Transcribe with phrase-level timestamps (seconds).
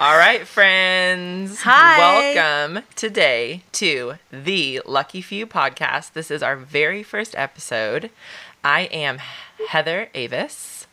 [0.00, 1.62] All right, friends.
[1.62, 2.34] Hi.
[2.34, 6.12] Welcome today to the Lucky Few podcast.
[6.12, 8.10] This is our very first episode.
[8.62, 9.18] I am
[9.68, 10.86] Heather Avis.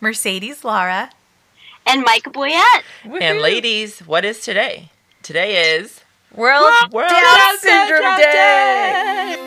[0.00, 1.10] Mercedes Lara.
[1.86, 2.82] and Micah Boyett.
[3.18, 4.90] And ladies, what is today?
[5.22, 6.02] Today is
[6.34, 9.43] World, World Down, Down Syndrome, Syndrome Day.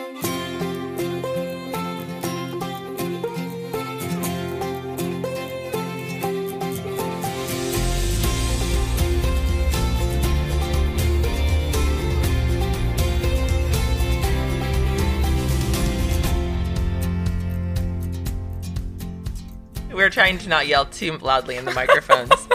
[19.98, 22.30] We're trying to not yell too loudly in the microphones.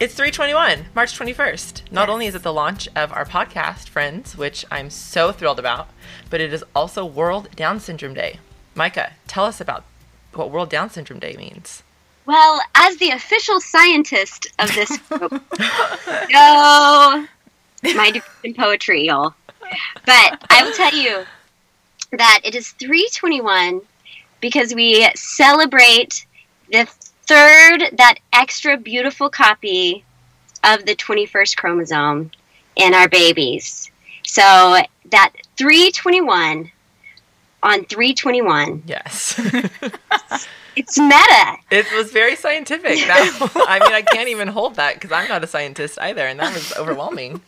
[0.00, 1.92] it's 321, March 21st.
[1.92, 2.12] Not Yes.
[2.12, 5.90] only is it the launch of our podcast, Friends, which I'm so thrilled about,
[6.28, 8.40] but it is also World Down Syndrome Day.
[8.74, 9.84] Micah, tell us about
[10.32, 11.84] what World Down Syndrome Day means.
[12.26, 15.30] Well, as the official scientist of this group,
[16.30, 17.28] no,
[17.94, 19.34] my degree in poetry, y'all.
[20.04, 21.24] But I will tell you
[22.10, 23.82] that it is 321
[24.40, 26.26] because we celebrate
[26.72, 26.86] the
[27.26, 30.04] third, that extra beautiful copy
[30.64, 32.30] of the 21st chromosome
[32.76, 33.90] in our babies.
[34.24, 34.42] So
[35.10, 36.70] that 321
[37.62, 39.38] on 321, Yes.
[40.76, 41.56] it's meta.
[41.70, 42.98] it was very scientific.
[43.06, 46.38] That, I mean, I can't even hold that because I'm not a scientist either, and
[46.40, 47.40] that was overwhelming.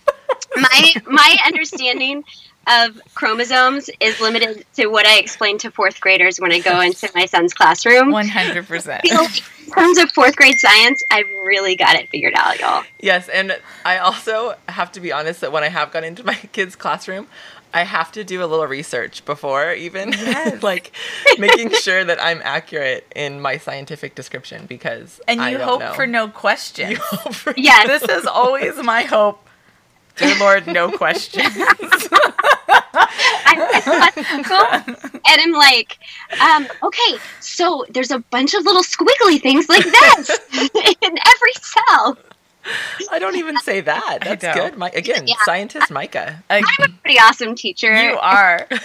[0.56, 2.24] my my understanding
[2.66, 7.08] of chromosomes is limited to what I explain to fourth graders when I go into
[7.14, 8.10] my son's classroom.
[8.12, 9.00] One hundred percent.
[9.04, 9.22] I feel
[9.66, 12.84] in terms of fourth grade science, I've really got it figured out, y'all.
[13.00, 16.34] Yes, and I also have to be honest that when I have gone into my
[16.52, 17.28] kids' classroom,
[17.72, 20.62] I have to do a little research before even Yes.
[20.62, 20.92] like
[21.38, 25.80] making sure that I'm accurate in my scientific description because And I you don't hope
[25.80, 25.92] know.
[25.94, 26.90] for no questions.
[26.90, 27.86] You hope for Yes.
[28.00, 29.46] this is always my hope.
[30.16, 31.56] Dear Lord, no questions.
[33.58, 35.98] I'm and I'm like,
[36.40, 40.30] um, okay, so there's a bunch of little squiggly things like this
[41.00, 42.18] in every cell.
[43.10, 44.18] I don't even say that.
[44.22, 44.76] That's good.
[44.76, 45.34] My, again, Yeah.
[45.44, 46.42] scientist Micah.
[46.50, 47.92] I'm a pretty awesome teacher.
[48.10, 48.66] you are.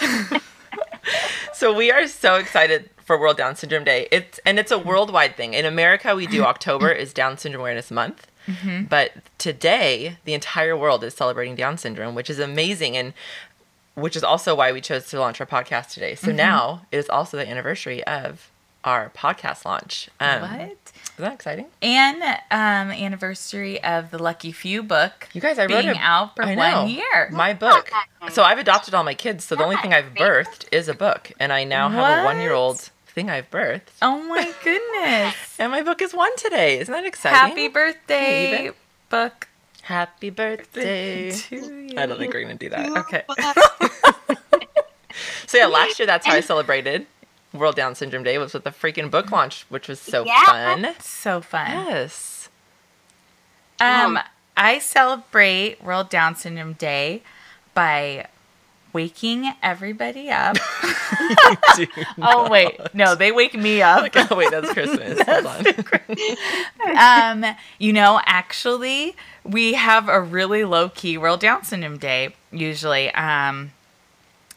[1.53, 4.07] So we are so excited for World Down Syndrome Day.
[4.11, 5.53] It's and it's a worldwide thing.
[5.53, 8.27] In America, we do October is Down Syndrome Awareness Month.
[8.89, 13.13] But today, the entire world is celebrating Down syndrome, which is amazing and
[13.95, 16.15] which is also why we chose to launch our podcast today.
[16.15, 18.49] So now it is also the anniversary of
[18.83, 20.09] our podcast launch.
[20.19, 20.59] Um, what?
[20.61, 20.77] Isn't
[21.17, 21.65] that exciting?
[21.81, 26.35] And um, anniversary of the Lucky Few book You guys, I being wrote a, out
[26.35, 26.81] for I know.
[26.83, 27.29] one year.
[27.31, 27.89] My book.
[28.31, 29.43] So I've adopted all my kids.
[29.45, 32.91] So the only thing I've birthed is a book, and I now have a one-year-old
[33.07, 33.81] thing I've birthed.
[34.01, 35.35] oh my goodness!
[35.59, 36.79] And my book is one today.
[36.79, 37.39] Isn't that exciting?
[37.39, 38.71] Happy birthday,
[39.09, 39.47] book.
[39.85, 41.31] Happy birthday.
[41.31, 41.93] to you.
[41.97, 42.89] I don't think we're going to do that.
[42.97, 43.23] Okay.
[45.47, 47.05] So yeah, last year that's how I celebrated
[47.53, 50.43] World Down Syndrome Day was with a freaking book launch, which was so Yeah.
[50.45, 50.87] fun.
[50.99, 51.67] So fun.
[51.69, 52.49] Yes.
[53.79, 54.21] Um, Oh.
[54.57, 57.21] I celebrate World Down Syndrome Day
[57.73, 58.27] by
[58.95, 60.55] waking everybody up.
[62.21, 64.09] oh wait, no, they wake me up.
[64.15, 65.21] oh wait, that's Christmas.
[65.27, 65.45] Hold
[66.95, 67.45] on.
[67.45, 69.13] um, you know, actually,
[69.43, 73.13] we have a really low key World Down Syndrome Day usually.
[73.13, 73.71] Um,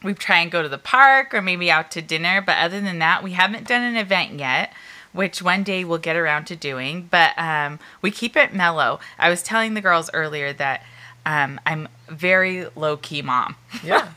[0.05, 3.01] we try and go to the park or maybe out to dinner, but other than
[3.01, 4.73] that, we haven't done an event yet.
[5.13, 9.01] Which one day we'll get around to doing, but um, we keep it mellow.
[9.19, 10.85] I was telling the girls earlier that
[11.27, 13.57] um, I'm very low key mom.
[13.83, 14.09] Yeah.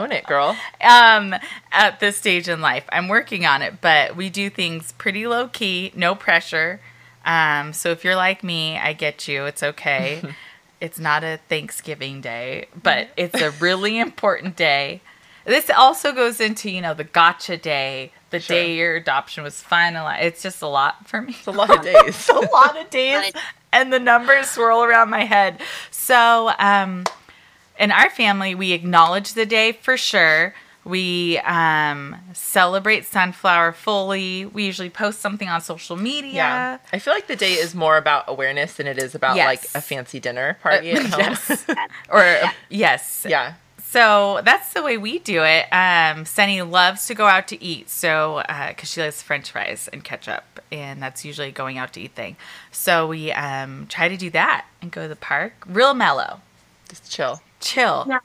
[0.00, 0.56] Own it, girl.
[0.80, 1.34] um,
[1.72, 2.84] at this stage in life.
[2.90, 6.80] I'm working on it, but we do things pretty low key, no pressure.
[7.24, 9.44] Um, so if you're like me, I get you.
[9.44, 10.22] It's okay.
[10.80, 15.00] it's not a Thanksgiving day, but it's a really important day.
[15.44, 18.56] This also goes into, you know, the gotcha day, the Sure.
[18.56, 20.22] day your adoption was finalized.
[20.22, 22.28] It's just a lot for me It's a lot of days.
[22.32, 23.32] a lot of days
[23.72, 25.60] and the numbers swirl around my head.
[25.90, 27.04] So, um,
[27.80, 30.54] in our family, we acknowledge the day for sure.
[30.84, 34.46] We um, celebrate sunflower fully.
[34.46, 36.32] We usually post something on social media.
[36.32, 36.78] Yeah.
[36.92, 39.46] I feel like the day is more about awareness than it is about Yes.
[39.46, 41.20] like a fancy dinner party at home.
[41.20, 41.66] yes.
[42.08, 42.38] or
[42.70, 43.26] yes.
[43.28, 43.54] yeah.
[43.82, 45.66] So that's the way we do it.
[45.72, 50.04] Um, Sunny loves to go out to eat, so because she likes French fries and
[50.04, 52.36] ketchup, and that's usually a going out to eat thing.
[52.70, 56.40] So we um, try to do that and go to the park, real mellow,
[56.88, 57.42] Just chill.
[57.60, 58.06] Chill.
[58.08, 58.18] Yeah.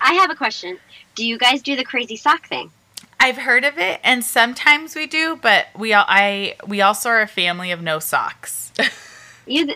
[0.00, 0.78] I have a question.
[1.14, 2.70] Do you guys do the crazy sock thing?
[3.20, 7.20] I've heard of it, and sometimes we do, but we all I we also are
[7.20, 8.72] a family of no socks.
[9.46, 9.74] You,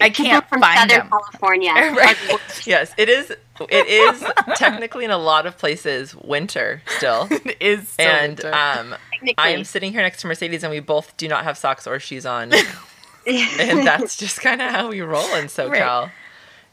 [0.00, 1.08] I I can't from find Southern them.
[1.08, 1.70] California.
[1.74, 2.16] Right.
[2.22, 2.66] are the worst.
[2.66, 3.30] Yes, it is.
[3.70, 4.24] It is
[4.56, 7.28] technically in a lot of places winter still.
[7.30, 8.94] It is so and um,
[9.38, 11.98] I am sitting here next to Mercedes, and we both do not have socks or
[12.00, 12.52] shoes on,
[13.26, 16.10] and that's just kind of how we roll in SoCal.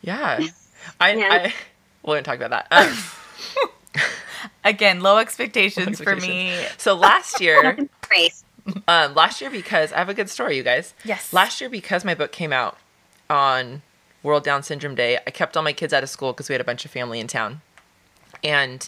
[0.01, 0.39] Yeah,
[0.99, 1.29] I, Yeah.
[1.31, 1.53] I
[2.03, 2.67] we won't talk about that.
[2.71, 4.01] Um,
[4.63, 6.61] Again, low expectations, for expectations.
[6.61, 6.75] me.
[6.77, 7.77] so last year,
[8.87, 10.93] um, last year because I have a good story, you guys.
[11.03, 11.33] Yes.
[11.33, 12.77] Last year because my book came out
[13.29, 13.81] on
[14.23, 16.61] World Down Syndrome Day, I kept all my kids out of school because we had
[16.61, 17.61] a bunch of family in town,
[18.43, 18.87] and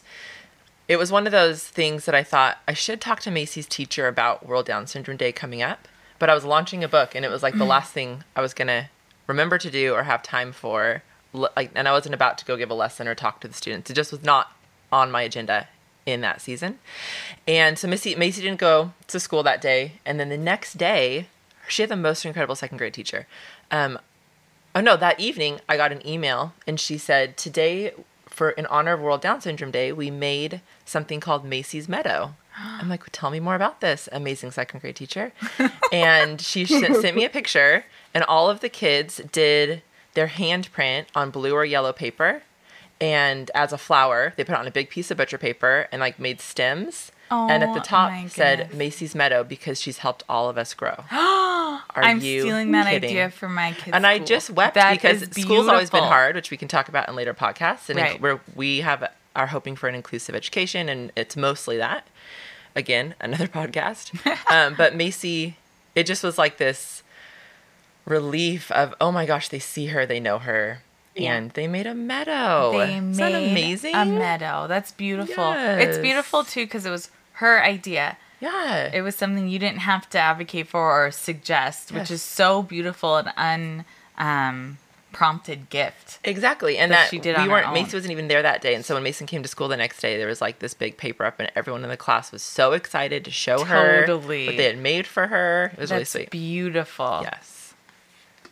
[0.87, 4.07] it was one of those things that I thought I should talk to Macy's teacher
[4.07, 5.87] about World Down Syndrome Day coming up.
[6.19, 8.53] But I was launching a book, and it was like the last thing I was
[8.53, 8.89] gonna
[9.27, 11.03] remember to do or have time for.
[11.33, 13.89] Like, and I wasn't about to go give a lesson or talk to the students.
[13.89, 14.51] It just was not
[14.91, 15.68] on my agenda
[16.06, 16.80] in that season.
[17.47, 21.27] And so Missy Macy didn't go to school that day, and then the next day,
[21.68, 23.27] she had the most incredible second grade teacher.
[23.71, 24.00] Um,
[24.75, 27.94] oh no, that evening I got an email, and she said today,
[28.27, 32.36] for in honor of World Down Syndrome Day, we made something called Macy's Meadow.
[32.57, 35.31] I'm like, tell me more about this amazing second grade teacher.
[35.91, 39.81] and she sent, sent me a picture, and all of the kids did
[40.13, 42.44] their handprint on blue or yellow paper.
[43.01, 46.00] And as a flower, they put it on a big piece of butcher paper and
[46.00, 47.12] like made stems.
[47.31, 48.74] oh, and at the Oh, top said.
[48.74, 51.04] Macy's Meadow because she's helped all of us grow.
[51.12, 53.10] Are I'm you stealing that kidding?
[53.10, 53.89] idea for my kids.
[53.94, 57.10] And I just wept That because school's always been hard, which we can talk about
[57.10, 57.89] in later podcasts.
[57.89, 58.19] And Right.
[58.21, 62.07] where we have are hoping for an inclusive education, and it's mostly that.
[62.75, 64.12] Again, another podcast.
[64.51, 65.57] um, but Macy,
[65.95, 67.02] it just was like this
[68.05, 70.79] relief of, oh my gosh, they see her, they know her,
[71.15, 71.35] Yeah.
[71.35, 72.71] and they made a meadow.
[72.77, 73.95] They Isn't made that amazing?
[73.95, 74.67] a meadow.
[74.67, 75.53] That's beautiful.
[75.53, 78.17] It's beautiful too because it was her idea.
[78.39, 78.89] Yeah.
[78.94, 83.15] It was something you didn't have to advocate for or suggest, which is so beautiful
[83.17, 83.85] and un
[84.17, 84.77] um,
[85.13, 86.19] prompted gift.
[86.25, 87.71] Exactly, and that that she did we weren't.
[87.73, 90.01] Mason wasn't even there that day, and so when Mason came to school the next
[90.01, 92.73] day, there was like this big paper up, and everyone in the class was so
[92.73, 95.71] excited to show her what they had made for her.
[95.73, 96.29] It was really That's sweet.
[96.31, 97.19] beautiful.
[97.23, 97.62] Yes,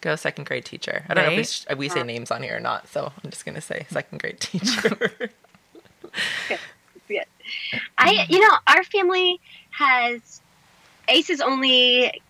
[0.02, 1.06] go second grade teacher.
[1.08, 3.30] I don't know if we, sh- we say names on here or not, so I'm
[3.30, 5.30] just gonna say second grade teacher.
[7.12, 7.24] Yeah.
[7.98, 9.40] I, you know, our family
[9.72, 10.42] has
[11.08, 12.22] Ace is only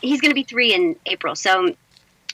[0.00, 1.74] he's going to be three in April, so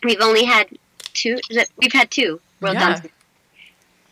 [0.05, 0.69] we've only had
[1.15, 1.39] two.
[1.79, 2.95] We've had two World Yeah.
[2.97, 3.11] Down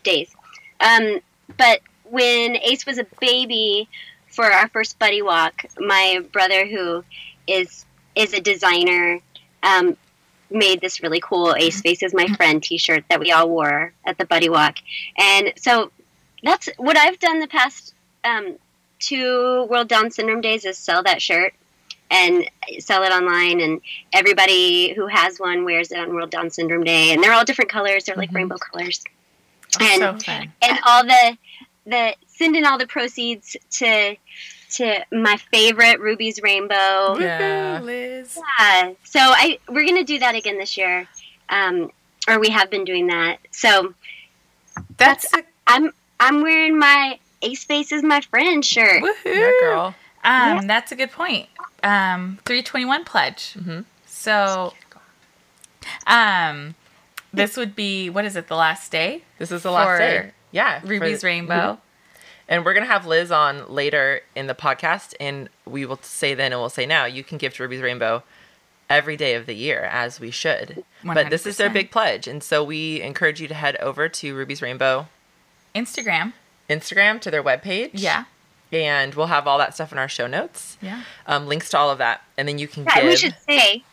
[0.03, 0.33] days.
[0.79, 1.19] Um,
[1.57, 3.89] but when Ace was a baby
[4.27, 7.03] for our first buddy walk, my brother, who
[7.45, 7.85] is
[8.15, 9.19] is a designer,
[9.63, 9.97] um,
[10.49, 14.25] made this really cool Ace Faces My Friend T-shirt that we all wore at the
[14.25, 14.77] buddy walk,
[15.17, 15.91] and so
[16.43, 18.55] that's what I've done the past um,
[18.99, 21.53] two World Down Syndrome days is sell that shirt
[22.09, 22.49] and
[22.79, 23.81] sell it online, and
[24.13, 27.69] everybody who has one wears it on World Down Syndrome Day, and they're all different
[27.69, 28.05] colors.
[28.05, 28.35] They're like Mhm.
[28.35, 29.03] rainbow colors,
[29.81, 31.37] and so and all the
[31.85, 34.15] the sending all the proceeds to
[34.75, 37.17] to my favorite Ruby's Rainbow.
[37.19, 37.79] Yeah.
[37.83, 38.37] Liz.
[38.59, 38.91] Yeah.
[39.03, 41.07] So I we're gonna do that again this year,
[41.49, 41.91] um,
[42.27, 43.37] or we have been doing that.
[43.51, 43.93] So
[44.97, 49.03] That's a I'm I'm wearing my Ace Face is my friend shirt.
[49.03, 49.13] woohoo.
[49.25, 49.95] Yeah, girl.
[50.23, 51.47] Um, that's a good point.
[51.83, 53.53] Um, 321 pledge.
[53.57, 53.85] Mhm.
[54.07, 54.73] So,
[56.05, 56.75] um,
[57.33, 58.47] this would be what is it?
[58.47, 60.31] The last day, This is the last For day.
[60.51, 61.79] Yeah, for Ruby's the- Rainbow.
[62.49, 66.51] And we're gonna have Liz on later in the podcast, and we will say then
[66.53, 67.05] and we'll say now.
[67.05, 68.23] You can give to Ruby's Rainbow
[68.89, 70.83] every day of the year, as we should.
[71.03, 74.35] But this is their big pledge, and so we encourage you to head over to
[74.35, 75.07] Ruby's Rainbow
[75.75, 76.33] Instagram.
[76.69, 77.91] Instagram to their webpage.
[77.93, 78.25] Yeah.
[78.73, 80.77] and we'll have all that stuff in our show notes.
[80.81, 81.03] Yeah.
[81.25, 83.05] Um, links to all of that, and then you can Yeah, give.
[83.05, 83.83] we should say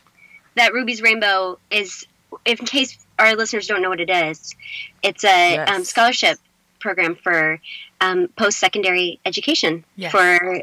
[0.56, 2.06] that Ruby's Rainbow is,
[2.44, 4.54] if in case our listeners don't know what it is,
[5.02, 5.70] it's a Yes.
[5.70, 6.38] um, scholarship
[6.84, 7.58] program for
[8.00, 10.12] um, post secondary education Yes.
[10.12, 10.62] for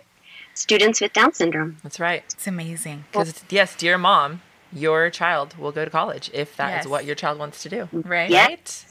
[0.54, 1.78] students with Down syndrome.
[1.84, 2.24] That's right.
[2.34, 3.06] It's amazing.
[3.12, 6.92] Because yes, dear mom, your child will go to college if that is Yes.
[6.92, 7.90] what your child wants to do.
[7.92, 8.30] Right.
[8.30, 8.46] Yeah.
[8.48, 8.86] Right.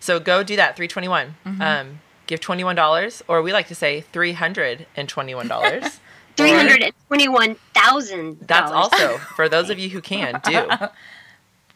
[0.00, 0.76] So go do that.
[0.76, 1.34] Three twenty one.
[1.44, 1.60] Mm-hmm.
[1.60, 5.48] Um, give twenty one dollars, or we like to say three hundred and twenty one
[5.48, 6.00] dollars.
[6.38, 8.38] Three hundred and twenty-one thousand.
[8.46, 10.68] That's also for those of you who can do.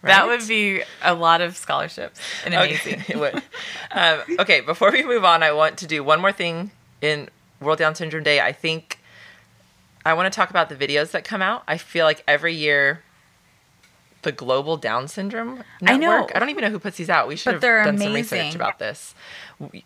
[0.03, 3.01] That would be a lot of scholarships and amazing.
[3.01, 3.43] Okay, it would.
[3.93, 7.29] Um, okay, before we move on, I want to do one more thing in
[7.61, 8.41] World Down Syndrome Day.
[8.41, 8.99] I think
[10.05, 11.63] I want to talk about the videos that come out.
[11.69, 13.03] I feel like every year,
[14.23, 15.91] the Global Down Syndrome Network.
[15.91, 16.29] I know.
[16.35, 17.29] I don't even know who puts these out.
[17.29, 18.61] We should But have done some research amazing.
[18.61, 19.15] about this.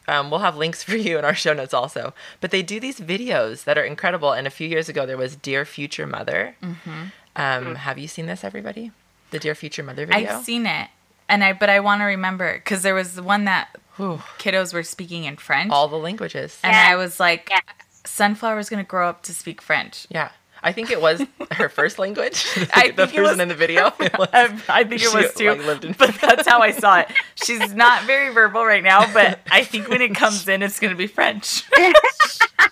[0.08, 2.14] Um, we'll have links for you in our show notes also.
[2.40, 4.32] But they do these videos that are incredible.
[4.32, 6.56] And a few years ago, there was Dear Future Mother.
[6.62, 7.02] Mm-hmm.
[7.36, 8.92] Um, have you seen this, everybody?
[9.30, 10.36] The Dear Future Mother video.
[10.36, 10.88] I've seen it,
[11.28, 14.22] and I but I want to remember because there was the one that Whew.
[14.38, 16.58] kiddos were speaking in French, all the languages.
[16.62, 16.88] and Yeah.
[16.92, 17.60] I was like, Yeah.
[18.04, 20.06] Sunflower's gonna grow up to speak French.
[20.10, 20.30] Yeah.
[20.66, 22.44] I think it was her first language.
[22.74, 23.84] I the think it person was- in the video.
[24.18, 27.08] Was- I, I think it was too, like, but that's how I saw it.
[27.36, 30.94] She's not very verbal right now, but I think when it comes in, it's gonna
[30.96, 31.62] be French.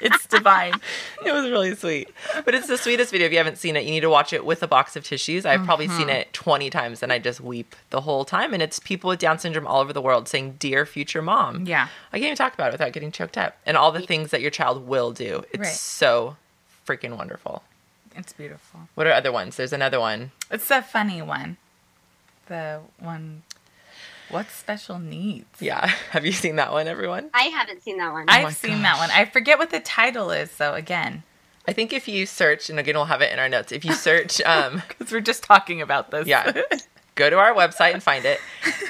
[0.01, 0.75] it's divine.
[1.25, 2.09] it was really sweet.
[2.45, 3.27] But it's the sweetest video.
[3.27, 5.47] If you haven't seen it, you need to watch it with a box of tissues.
[5.47, 6.11] I've probably seen Mm-hmm.
[6.11, 8.53] it 20 times and I just weep the whole time.
[8.53, 11.65] And it's people with Down syndrome all over the world saying, Dear future mom.
[11.67, 11.89] Yeah.
[12.13, 13.57] I can't even talk about it without getting choked up.
[13.65, 15.45] And all the things that your child will do.
[15.53, 15.69] It's Right.
[15.73, 16.37] so
[16.87, 17.63] freaking wonderful.
[18.17, 18.81] It's beautiful.
[18.95, 19.57] What are other ones?
[19.57, 20.31] There's another one.
[20.51, 21.57] It's a funny one.
[22.47, 23.43] The one.
[24.29, 25.61] What's special needs?
[25.61, 25.87] Yeah.
[26.11, 27.31] Have you seen that one, everyone?
[27.35, 28.27] I haven't seen that one.
[28.29, 29.11] I've Oh my seen that one.
[29.11, 30.75] I forget what the title is, though.
[30.75, 31.23] Again,
[31.69, 33.73] I think if you search, and again, we'll have it in our notes.
[33.73, 36.27] If you search, um, because we're just talking about this.
[36.27, 36.53] yeah,
[37.17, 38.41] go to our website and find it.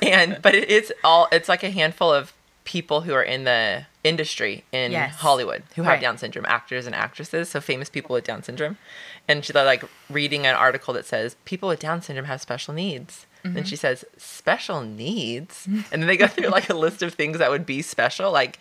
[0.02, 1.28] And but it is all.
[1.32, 2.32] It's like a handful of
[2.64, 5.16] people who are in the industry in Yes.
[5.16, 6.00] Hollywood who have Right.
[6.00, 8.78] Down syndrome, actors and actresses, so famous people with Down syndrome.
[9.26, 13.26] And she's like reading an article that says people with Down syndrome have special needs.
[13.44, 13.54] Mm-hmm.
[13.54, 17.38] Then she says special needs, and then they go through like a list of things
[17.38, 18.58] that would be special, like.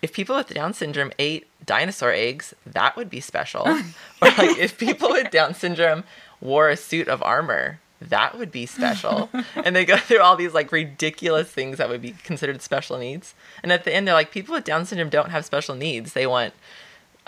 [0.00, 3.66] If people with Down syndrome ate dinosaur eggs, that would be special.
[4.22, 6.04] or like if people with Down syndrome
[6.40, 9.28] wore a suit of armor, that would be special.
[9.56, 13.34] and they go through all these like ridiculous things that would be considered special needs.
[13.62, 16.12] And at the end, they're like, people with Down syndrome don't have special needs.
[16.12, 16.54] They want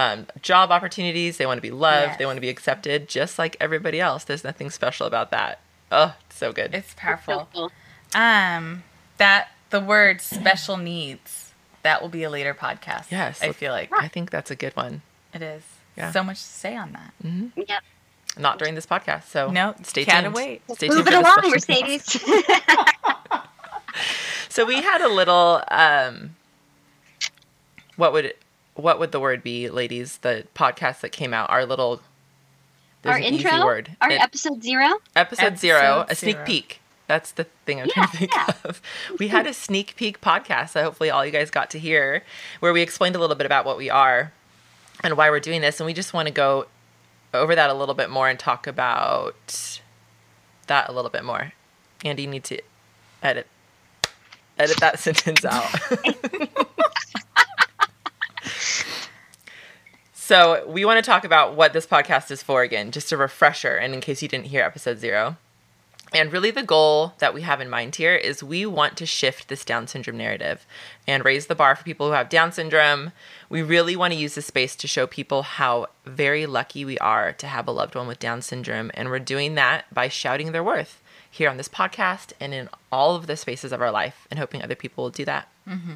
[0.01, 1.37] um, job opportunities.
[1.37, 2.19] They want to be loved.
[2.19, 4.25] They want to be accepted, just like everybody else.
[4.25, 5.61] There's nothing special about that.
[5.93, 6.75] Oh, it's so good.
[6.75, 7.49] It's So powerful.
[7.53, 7.71] cool.
[8.15, 8.83] Um,
[9.19, 11.53] that the word special needs.
[11.83, 13.11] That will be a later podcast.
[13.11, 15.03] Yes, I feel like I think that's a good one.
[15.35, 15.63] it is.
[15.97, 16.13] Yeah.
[16.13, 17.13] So much to say on that.
[17.69, 17.83] Yep.
[18.39, 19.25] Not during this podcast.
[19.25, 20.35] So No, stay can't tuned.
[20.35, 20.63] wait.
[20.75, 22.23] Stay Move tuned it along, Mercedes.
[24.49, 26.35] So we had a little um
[27.97, 28.35] what would
[28.75, 30.19] what would the word be, ladies?
[30.19, 32.01] The podcast that came out, our little
[33.05, 33.97] Our an intro, easy word.
[34.01, 34.95] our It- episode zero.
[35.17, 36.81] episode, Episode zero, a sneak peek.
[37.07, 38.53] That's the thing I'm trying to think yeah.
[38.65, 38.81] of.
[39.19, 42.23] We had a sneak peek podcast that hopefully all you guys got to hear,
[42.61, 44.33] where we explained a little bit about what we are
[45.03, 46.67] and why we're doing this, and we just want to go
[47.35, 49.81] over that a little bit more and talk about
[50.69, 51.53] that a little bit more.
[52.05, 52.61] Andy, you need to
[53.25, 53.47] edit
[54.59, 55.65] edit that sentence out.
[60.31, 63.75] so we want to talk about what this podcast is for again, just a refresher,
[63.75, 65.37] and in case you didn't hear episode zero.
[66.13, 69.49] And really, the goal that we have in mind here is we want to shift
[69.49, 70.65] this Down syndrome narrative
[71.05, 73.11] and raise the bar for people who have Down syndrome.
[73.49, 77.33] We really want to use this space to show people how very lucky we are
[77.33, 78.93] to have a loved one with Down syndrome.
[78.95, 83.17] And we're doing that by shouting their worth here on this podcast and in all
[83.17, 85.49] of the spaces of our life, and hoping other people will do that.
[85.69, 85.95] Mm-hmm.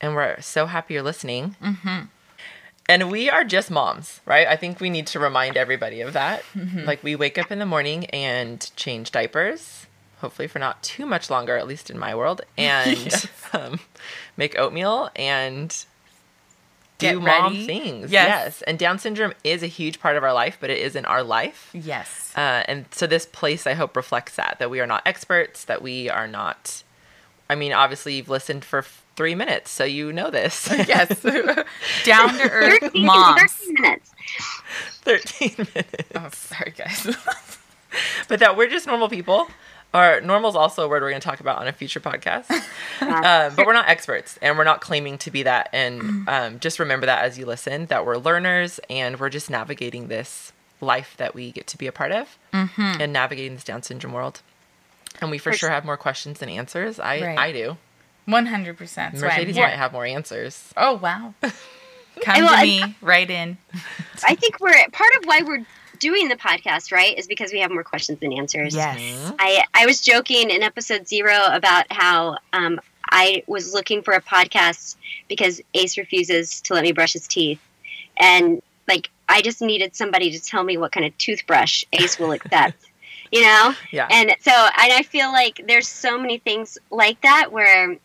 [0.00, 1.54] And we're so happy you're listening.
[1.62, 2.06] Mm-hmm.
[2.88, 4.46] And we are just moms, right?
[4.46, 6.42] I think we need to remind everybody of that.
[6.84, 9.86] Like, we wake up in the morning and change diapers,
[10.18, 13.26] hopefully for not too much longer, at least in my world, and Yes.
[13.52, 13.80] um,
[14.36, 15.84] make oatmeal and
[16.98, 18.10] do mom things.
[18.12, 18.26] Yes.
[18.28, 18.62] yes.
[18.62, 21.70] And Down syndrome is a huge part of our life, but it isn't our life.
[21.72, 22.32] Yes.
[22.36, 25.82] Uh, and so this place, I hope, reflects that that we are not experts, that
[25.82, 26.82] we are not.
[27.50, 30.68] I mean, obviously, you've listened for f- three minutes, so you know this.
[30.88, 31.20] yes.
[32.04, 33.40] Down to earth 13, moms.
[33.52, 34.10] 13 minutes.
[35.04, 36.08] 13 minutes.
[36.16, 37.16] Oh, sorry, guys.
[38.26, 39.46] But that we're just normal people.
[39.94, 42.50] Or normal is also a word we're going to talk about on a future podcast.
[43.02, 45.68] um, but we're not experts and we're not claiming to be that.
[45.74, 50.08] And um, just remember that as you listen, that we're learners and we're just navigating
[50.08, 54.14] this life that we get to be a part of and navigating this Down syndrome
[54.14, 54.40] world.
[55.20, 55.70] And we for For sure sure.
[55.70, 56.98] have more questions than answers.
[56.98, 57.38] I, Right.
[57.38, 57.76] I do.
[58.26, 59.14] One hundred percent.
[59.14, 60.72] Mercedes might have more answers.
[60.76, 61.34] Oh wow.
[62.22, 63.56] Come Well, to I- me, right in.
[64.28, 65.64] I think we're part of why we're
[65.98, 67.16] doing the podcast, right?
[67.18, 68.74] Is because we have more questions than answers.
[68.74, 69.32] Yes.
[69.38, 74.20] I I was joking in episode zero about how um, I was looking for a
[74.20, 74.96] podcast
[75.28, 77.60] because Ace refuses to let me brush his teeth,
[78.18, 82.32] and like I just needed somebody to tell me what kind of toothbrush Ace will
[82.32, 82.76] accept.
[83.34, 84.08] You know, Yeah.
[84.10, 87.96] and so and I feel like there's so many things like that where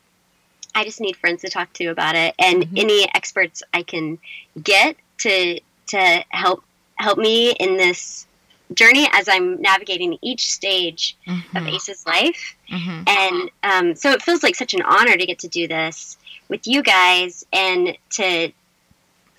[0.78, 2.80] I just need friends to talk to about it, and Mhm.
[2.84, 4.20] any experts I can
[4.62, 6.64] get to to help
[7.00, 8.28] help me in this
[8.74, 11.74] journey as I'm navigating each stage of Mhm.
[11.74, 12.56] Ace's life.
[12.70, 13.10] Mhm.
[13.10, 16.18] And um, so it feels like such an honor to get to do this
[16.50, 18.52] with you guys and to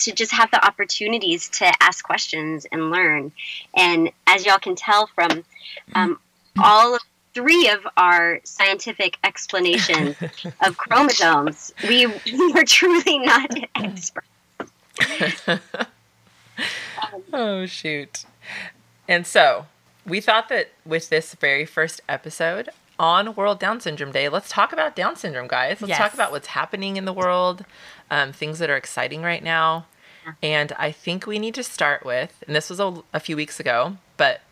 [0.01, 3.33] to just have the opportunities to ask questions and learn.
[3.75, 5.45] And as y'all can tell from
[5.95, 6.21] um,
[6.57, 7.03] all of
[7.35, 10.17] three of our scientific explanations
[10.63, 11.73] of chromosomes.
[11.89, 14.27] We, we were truly not experts.
[17.33, 18.25] oh shoot.
[19.07, 19.67] And so,
[20.07, 22.69] we thought that with this very first episode
[22.99, 25.81] on World Down Syndrome Day, let's talk about Down syndrome, guys.
[25.81, 25.99] Let's Yes.
[25.99, 27.65] talk about what's happening in the world,
[28.11, 29.87] um, things that are exciting right now.
[30.43, 33.59] And I think we need to start with, and this was a, a few weeks
[33.61, 34.43] ago, but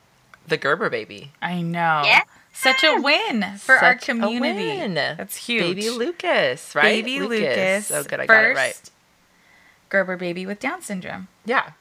[0.47, 1.33] the Gerber baby.
[1.43, 2.03] I know.
[2.05, 2.23] Yeah.
[2.57, 4.79] Such a win for our Such a community.
[4.79, 4.95] win.
[4.95, 5.77] That's huge.
[5.77, 7.05] Baby Lucas, right?
[7.05, 7.91] Baby Lucas.
[7.91, 8.21] Oh, good.
[8.21, 8.91] I got it right.
[9.91, 11.29] Gerber baby with Down syndrome.
[11.45, 11.73] Yeah.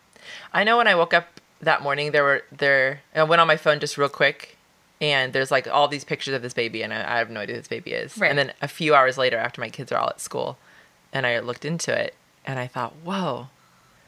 [0.54, 3.58] I know when I woke up that morning, there were, there, I went on my
[3.58, 4.58] phone just real quick
[5.00, 7.56] and there's like all these pictures of this baby and I, I have no idea
[7.56, 8.18] who this baby is.
[8.18, 8.30] Right.
[8.30, 10.58] And then a few hours later, after my kids are all at school,
[11.14, 12.16] and I looked into it
[12.46, 13.48] and I thought, whoa.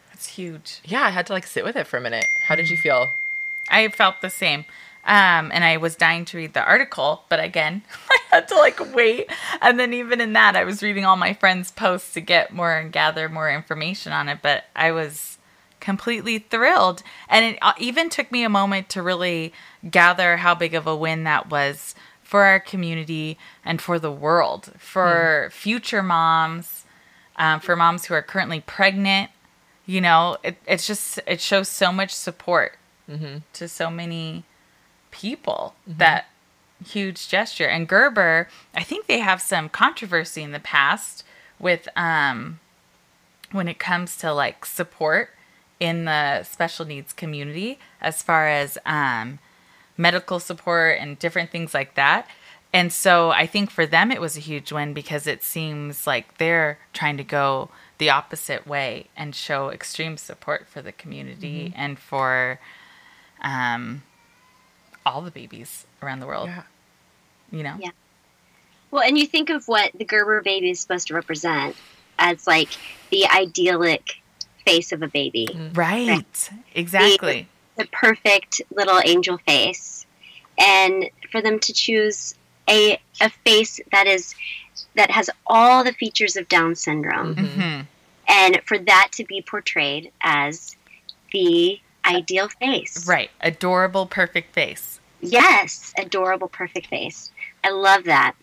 [0.09, 0.81] That's huge.
[0.83, 2.27] Yeah, I had to like sit with it for a minute.
[2.47, 2.83] How did you mm-hmm.
[2.83, 3.13] feel?
[3.69, 4.65] I felt the same.
[5.07, 8.93] Um, and I was dying to read the article, but again, I had to like
[8.93, 9.31] wait.
[9.61, 12.75] And then even in that, I was reading all my friends' posts to get more
[12.75, 14.39] and gather more information on it.
[14.41, 15.37] But I was
[15.79, 19.53] completely thrilled, and it uh, even took me a moment to really
[19.89, 24.73] gather how big of a win that was for our community and for the world,
[24.77, 26.83] for future moms,
[27.37, 29.31] um, for moms who are currently pregnant.
[29.85, 32.75] You know, it, it's just it shows so much support
[33.53, 34.43] to so many
[35.17, 36.27] people that
[36.85, 37.67] huge gesture.
[37.67, 41.23] And gerber i think they have some controversy in the past
[41.59, 42.59] with um
[43.51, 45.31] when it comes to like support
[45.79, 49.39] in the special needs community as far as um
[49.97, 52.27] medical support and different things like that.
[52.71, 56.37] And so i think for them it was a huge win because it seems like
[56.37, 61.97] they're trying to go the opposite way and show extreme support for the community and
[61.97, 62.59] for
[63.41, 64.03] um,
[65.07, 66.47] all the babies around the world.
[66.47, 66.63] Yeah.
[67.51, 67.91] You know, Yeah.
[68.91, 71.75] Well, and you think of what the Gerber baby is supposed to represent
[72.19, 72.69] as like
[73.09, 74.21] the idyllic
[74.65, 76.49] face of a baby, right?
[76.75, 77.47] Exactly.
[77.77, 80.05] the perfect little angel face,
[80.57, 82.35] and for them to choose
[82.69, 84.35] a a face that is
[84.95, 87.81] that has all the features of Down syndrome, hmm
[88.29, 90.75] and for that to be portrayed as
[91.31, 93.07] the ideal face.
[93.07, 93.31] Right.
[93.41, 94.96] Adorable, perfect face.
[95.21, 97.31] Yes, adorable, perfect face.
[97.63, 98.35] I love that.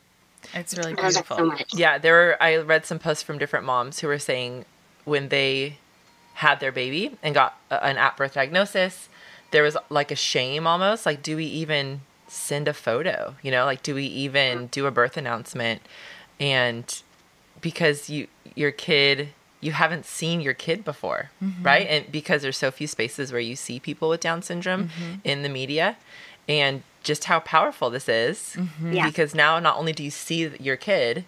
[0.52, 1.37] It's really I love that beautiful.
[1.37, 1.74] so much.
[1.74, 2.42] Yeah, there were.
[2.42, 4.64] I read some posts from different moms who were saying
[5.04, 5.78] when they
[6.34, 9.08] had their baby and got a, an at birth diagnosis,
[9.52, 11.06] there was like a shame almost.
[11.06, 13.37] Like, do we even send a photo?
[13.42, 15.80] You know, like, do we even do a birth announcement?
[16.40, 17.02] And
[17.60, 19.30] because you your kid
[19.64, 21.62] you haven't seen your kid before, mm-hmm.
[21.62, 21.87] right?
[21.88, 25.14] And because there's so few spaces where you see people with Down syndrome mm-hmm.
[25.24, 25.96] in the media,
[26.48, 28.57] and just how powerful this is.
[28.57, 28.92] Mm-hmm.
[28.92, 29.07] Yeah.
[29.07, 31.24] because now not only do you see your kid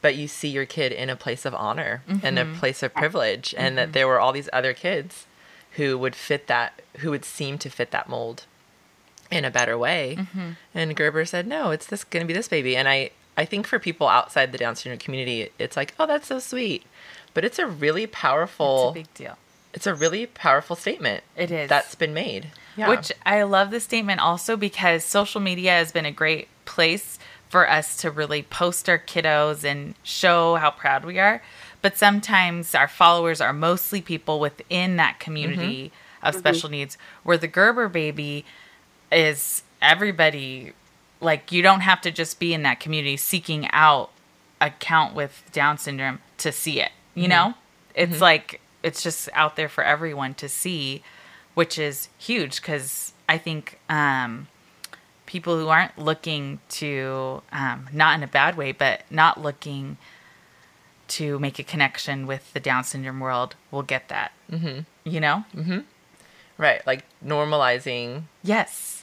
[0.00, 2.54] but you see your kid in a place of honor and a mm-hmm.
[2.54, 3.92] place of privilege and that mm-hmm.
[3.92, 5.26] there were all these other kids
[5.72, 8.44] who would fit that who would seem to fit that mold
[9.30, 10.16] in a better way.
[10.74, 12.76] And gerber said no it's this going to be this baby.
[12.76, 16.28] And i i think for people outside the down syndrome community it's like oh that's
[16.28, 16.84] so sweet.
[17.34, 19.36] But it's a really It's powerful a big deal.
[19.78, 21.68] It's a really powerful statement It is.
[21.68, 22.88] that's been made yeah.
[22.88, 27.68] Which I love the statement also because social media has been a great place for
[27.68, 31.42] us to really post our kiddos and show how proud we are.
[31.82, 36.26] But sometimes our followers are mostly people within that community mm-hmm.
[36.26, 36.38] of mm-hmm.
[36.38, 38.44] special needs, where the Gerber baby
[39.10, 40.72] is everybody.
[41.20, 44.12] Like, you don't have to just be in that community seeking out
[44.60, 46.92] a count with Down syndrome to see it.
[47.16, 47.30] You mm-hmm.
[47.30, 47.54] know,
[47.96, 51.02] it's like it's just out there for everyone to see,
[51.54, 54.48] which is huge because I think um,
[55.26, 59.98] people who aren't looking to, um, not in a bad way, but not looking
[61.08, 64.32] to make a connection with the Down syndrome world will get that.
[64.50, 64.80] Mm-hmm.
[65.04, 65.44] You know?
[66.58, 68.97] right like normalizing Yes.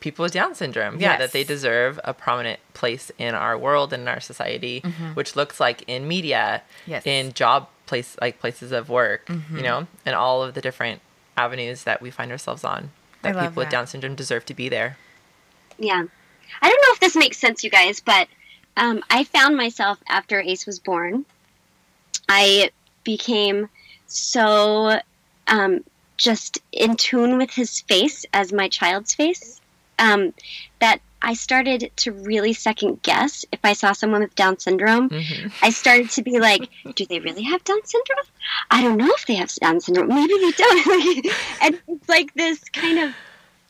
[0.00, 0.98] People with Down syndrome.
[1.00, 4.80] Yeah, that they deserve a prominent place in our world and in our society,
[5.14, 6.90] which looks like in media, Mm-hmm.
[6.90, 7.00] Yes.
[7.04, 7.08] Mm-hmm.
[7.28, 11.00] in job place like places of work, you know, and all of the different
[11.36, 12.90] avenues that we find ourselves on.
[13.22, 13.70] I That love people with.
[13.70, 14.96] Down syndrome deserve to be there.
[15.78, 16.04] Yeah.
[16.62, 18.28] I don't know if this makes sense, you guys, but
[18.76, 21.24] um, I found myself after Ace was born,
[22.28, 22.70] I
[23.04, 23.68] became
[24.06, 25.00] so
[25.48, 25.84] um,
[26.16, 29.59] just in tune with his face as my child's face
[30.00, 30.32] um,
[30.80, 35.10] that I started to really second guess if I saw someone with Down syndrome.
[35.10, 38.24] hmm I started to be like, do they really have Down syndrome?
[38.70, 40.08] I don't know if they have Down syndrome.
[40.08, 41.26] Maybe they don't.
[41.62, 43.14] and it's like this kind of,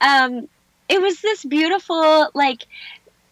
[0.00, 0.48] um,
[0.88, 2.66] it was this beautiful like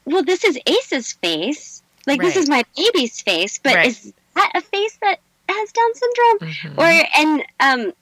[0.04, 3.86] well this is ace's face like this is my baby's face but Right.
[3.88, 6.78] is that a face that has down syndrome Mhm.
[6.78, 7.92] or and um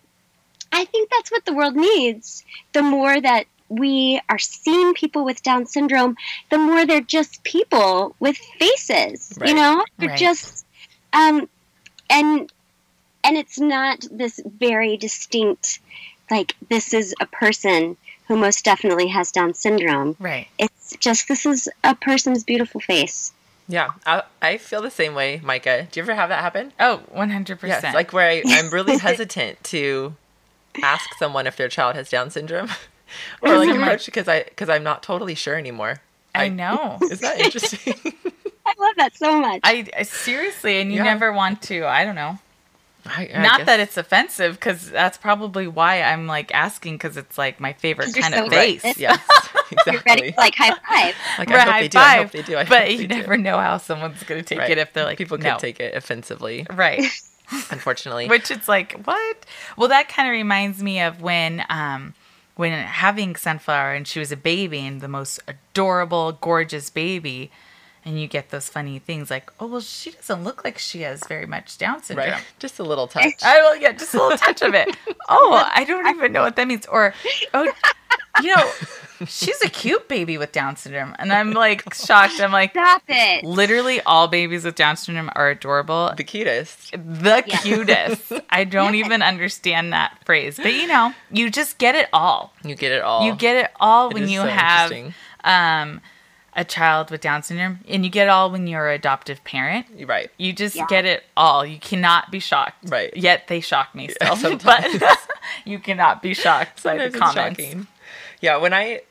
[0.73, 5.43] i think that's what the world needs the more that we are seeing people with
[5.43, 6.17] down syndrome
[6.51, 10.19] the more they're just people with faces you know they're Right.
[10.19, 10.65] just
[11.13, 11.49] um
[12.11, 12.53] and
[13.25, 15.81] and it's not this very distinct
[16.31, 17.97] like this is a person
[18.29, 20.47] who most definitely has down syndrome Right.
[20.59, 23.33] it's just this is a person's beautiful face
[23.69, 25.89] yeah, I, I feel the same way, Micah.
[25.91, 26.73] Do you ever have that happen?
[26.79, 27.65] Oh, 100%.
[27.67, 30.15] Yes, like where I, I'm really hesitant to
[30.81, 32.69] ask someone if their child has Down syndrome,
[33.43, 36.01] or like approach because I because I'm not totally sure anymore.
[36.35, 36.99] I know.
[37.11, 37.95] Is that interesting?
[38.69, 41.05] i love that so much I, I seriously, and you Yeah.
[41.05, 41.87] never want to.
[41.87, 42.39] I don't know.
[43.07, 47.17] I, I Not guess- that it's offensive, because that's probably why I'm like asking, because
[47.17, 48.81] it's like my favorite kind so of right.
[48.81, 48.99] face.
[48.99, 49.21] Yes,
[49.87, 50.33] you're ready exactly.
[50.33, 51.99] for like high five Like Right, I hope high they do.
[51.99, 52.57] I hope they do.
[52.59, 53.15] I but you they do.
[53.15, 54.71] never know how someone's gonna take Right.
[54.73, 55.53] it if they're like people no.
[55.53, 56.67] could take it offensively.
[56.75, 57.05] right.
[57.71, 59.47] Unfortunately, Which it's like what?
[59.77, 62.15] Well, that kind of reminds me of when um
[62.57, 67.51] when having Sunflower and she was a baby and the most adorable, gorgeous baby.
[68.07, 71.27] And you get those funny things like, oh well, she doesn't look like she has
[71.27, 72.31] very much Down syndrome.
[72.31, 72.43] right?
[72.61, 73.43] Just a little touch.
[73.43, 74.97] I will get just a little touch of it.
[75.29, 76.87] Oh, I don't even know what that means.
[76.87, 77.13] Or,
[77.53, 77.69] oh,
[78.37, 78.71] you know,
[79.27, 82.41] she's a cute baby with Down syndrome, and I'm like shocked.
[82.41, 86.13] I'm like, stop it literally, all babies with Down syndrome are adorable.
[86.17, 86.93] the cutest.
[86.93, 87.59] The Yeah.
[87.59, 88.33] cutest.
[88.51, 92.53] I don't even understand that phrase, but you know, you just get it all.
[92.63, 93.27] You get it all.
[93.27, 95.15] You get it all It when is you so have interesting.
[95.43, 96.01] um,
[96.57, 99.87] a child with Down syndrome, and you get it all when you're an adoptive parent.
[99.95, 100.31] You're right.
[100.39, 100.87] You just Yeah.
[100.89, 101.65] get it all.
[101.67, 102.89] You cannot be shocked.
[102.91, 103.15] Right.
[103.17, 104.37] Yet they shock me still.
[104.37, 104.99] sometimes.
[104.99, 105.19] but
[105.67, 107.61] you cannot be shocked by the it's comments.
[107.63, 107.87] shocking.
[108.41, 109.03] Yeah, when I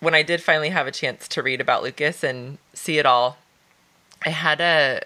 [0.00, 3.38] when I did finally have a chance to read about Lucas and see it all,
[4.26, 5.02] I had a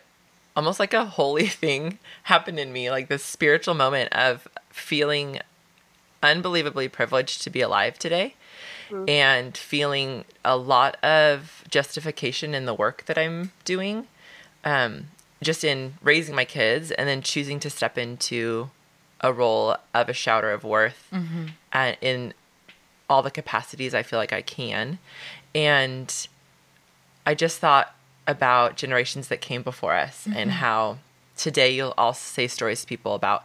[0.57, 5.41] almost like a holy thing happen in me, like this spiritual moment of feeling
[6.23, 8.35] unbelievably privileged to be alive today
[9.09, 14.07] and feeling a lot of justification in the work that I'm doing.
[14.65, 15.09] Um,
[15.43, 18.71] just in raising my kids and then choosing to step into
[19.21, 21.09] a role of a shouter of worth
[21.73, 22.33] uh, in
[23.11, 24.99] all the capacities I feel like I can.
[25.55, 26.29] And
[27.27, 27.95] I just thought
[28.27, 30.99] about generations that came before us and how
[31.37, 33.45] today you'll all say stories to people about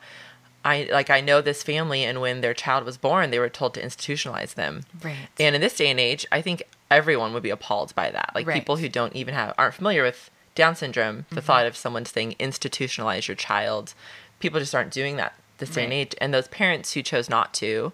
[0.65, 3.73] I like I know this family and when their child was born they were told
[3.75, 4.81] to institutionalize them.
[5.03, 5.15] Right.
[5.39, 8.31] And in this day and age, I think everyone would be appalled by that.
[8.35, 8.55] Like Right.
[8.55, 11.35] people who don't even have aren't familiar with Down syndrome, Mm-hmm.
[11.35, 13.93] the thought of someone saying institutionalize your child,
[14.39, 16.15] people just aren't doing that this day and age.
[16.21, 17.91] And those parents who chose not to,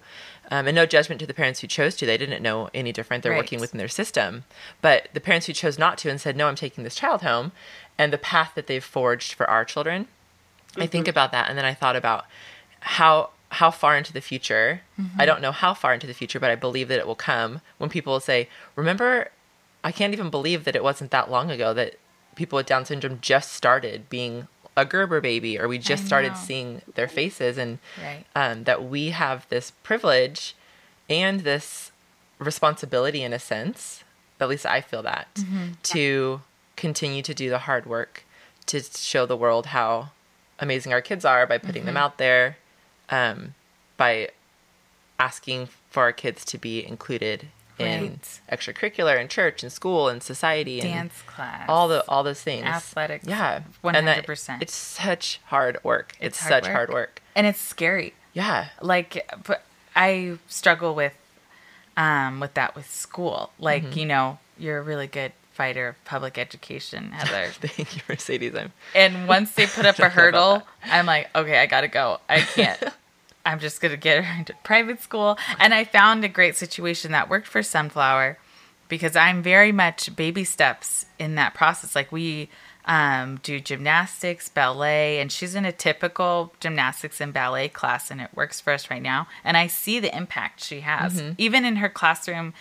[0.51, 3.23] um, and no judgment to the parents who chose to, they didn't know any different.
[3.23, 3.39] They're Right.
[3.39, 4.43] working within their system.
[4.82, 7.51] But the parents who chose not to and said, no, I'm taking this child home,
[7.97, 10.08] and the path that they've forged for our children,
[10.78, 10.88] I Mm-hmm.
[10.91, 12.25] think about that, and then I thought about
[12.86, 15.21] how how far into the future Mm-hmm.
[15.21, 17.62] i don't know how far into the future but i believe that it will come
[17.80, 19.28] when people will say remember
[19.84, 21.95] i can't even believe that it wasn't that long ago that
[22.36, 26.82] people with down syndrome just started being a gerber baby or we just started seeing
[26.95, 28.26] their faces and Right.
[28.36, 30.56] um, that we have this privilege
[31.10, 31.91] and this
[32.39, 34.04] responsibility in a sense
[34.39, 35.67] at least i feel that Mm-hmm.
[35.84, 36.41] to
[36.76, 38.26] continue to do the hard work
[38.67, 40.10] to show the world how
[40.60, 41.86] amazing our kids are by putting Mm-hmm.
[41.88, 42.58] them out there
[43.10, 43.54] um,
[43.98, 44.30] by
[45.20, 48.39] asking for our kids to be included in Right.
[48.52, 51.65] extracurricular and church and school and society and Dance class.
[51.68, 53.28] all the all those things Athletics.
[53.28, 54.62] yeah And that 100%.
[54.62, 56.74] it's such hard work it's, It's hard such work.
[56.76, 58.13] hard work and it's scary.
[58.34, 59.63] yeah like but
[59.96, 61.15] i struggle with
[61.98, 64.00] um with that with school like Mm-hmm.
[64.00, 67.52] you know you're a really good fighter of public education heather.
[67.52, 71.06] Thank you mercedes i'm and once they put up a Don't know about hurdle i'm
[71.06, 72.20] like okay i gotta go.
[72.30, 72.84] I can't.
[73.48, 75.38] I'm just gonna get her into private school.
[75.60, 78.38] And i found a great situation that worked for sunflower
[78.89, 81.96] because i'm very much baby steps in that process.
[81.96, 82.50] Like we
[82.88, 88.30] um, do gymnastics ballet and she's in a typical gymnastics and ballet class and it
[88.36, 89.28] works for us right now.
[89.44, 92.54] And i see the impact she has even in her classroom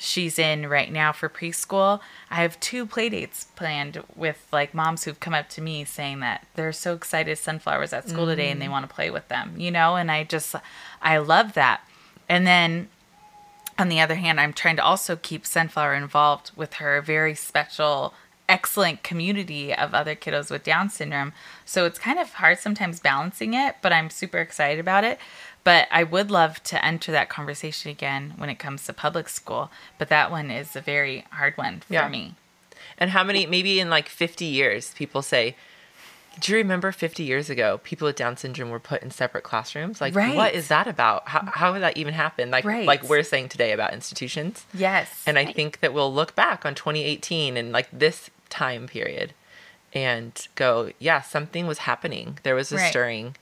[0.00, 2.00] she's in right now for preschool.
[2.30, 6.20] I have two play dates planned with like moms who've come up to me saying
[6.20, 8.70] that they're so excited sunflowers at school today and they mm.
[8.70, 10.56] want to play with them, you know, and I just
[11.02, 11.82] I love that.
[12.30, 12.88] And then
[13.78, 18.14] on the other hand, I'm trying to also keep Sunflower involved with her very special
[18.48, 21.32] excellent community of other kiddos with Down syndrome.
[21.64, 25.20] So it's kind of hard sometimes balancing it, but I'm super excited about it.
[25.62, 29.70] But I would love to enter that conversation again when it comes to public school.
[29.98, 32.08] But that one is a very hard one for Yeah.
[32.08, 32.34] me.
[32.98, 35.56] And how many, maybe in like 50 years, people say,
[36.38, 40.00] do you remember 50 years ago, people with Down syndrome were put in separate classrooms?
[40.00, 40.34] Like, Right.
[40.36, 41.28] what is that about?
[41.28, 42.50] How, how would that even happen?
[42.50, 42.86] Like, Right.
[42.86, 44.64] like we're saying today about institutions.
[44.72, 45.22] Yes.
[45.26, 49.34] And I think that we'll look back on 2018 and like this time period
[49.92, 52.38] and go, yeah, something was happening.
[52.44, 53.36] There was a stirring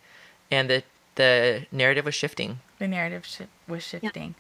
[0.51, 0.83] and the,
[1.19, 2.51] the narrative was shifting.
[2.79, 4.35] the narrative shi was shifting.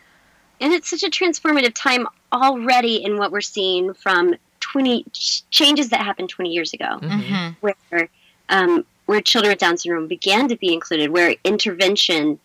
[0.61, 5.87] and it's such a transformative time already in what we're seeing from 20 ch- changes
[5.91, 7.49] that happened 20 years ago Mm-hmm.
[7.61, 8.09] where
[8.49, 12.39] um, where children with down syndrome began to be included where intervention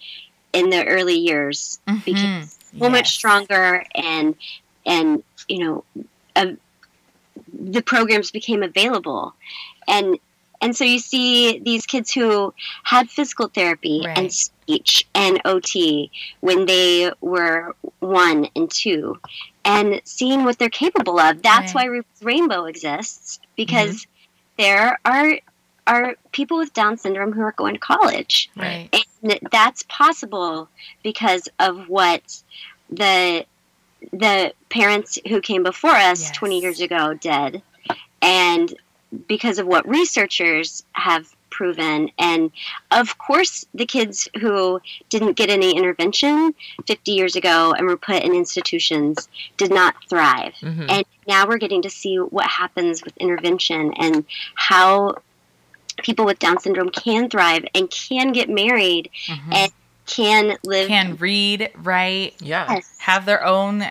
[0.53, 2.79] in the early years became Mhm.
[2.79, 4.35] so much stronger and
[4.85, 5.83] and you know
[6.35, 6.51] uh,
[7.73, 9.33] the programs became available
[9.87, 10.17] and
[10.63, 14.17] and so you see these kids who had physical therapy Right.
[14.17, 19.19] and speech and OT when they were one and two
[19.65, 21.89] and seeing what they're capable of that's Right.
[21.91, 24.63] why Rainbow exists because mm-hmm.
[24.63, 25.39] there are
[25.85, 28.89] are people with down syndrome who are going to college Right.
[29.21, 30.69] and that's possible
[31.03, 32.41] because of what
[32.89, 33.45] the
[34.11, 36.37] the parents who came before us Yes.
[36.37, 37.61] 20 years ago did
[38.21, 38.73] and
[39.27, 42.51] because of what researchers have proven and
[42.89, 46.51] of course the kids who didn't get any intervention
[46.87, 50.89] 50 years ago and were put in institutions did not thrive Mhm.
[50.89, 55.15] and now we're getting to see what happens with intervention and how
[56.01, 59.53] people with down syndrome can thrive and can get married Mhm.
[59.53, 59.71] and
[60.07, 62.65] can live Can read, write, yeah.
[62.73, 62.89] Yes.
[62.97, 63.85] have their own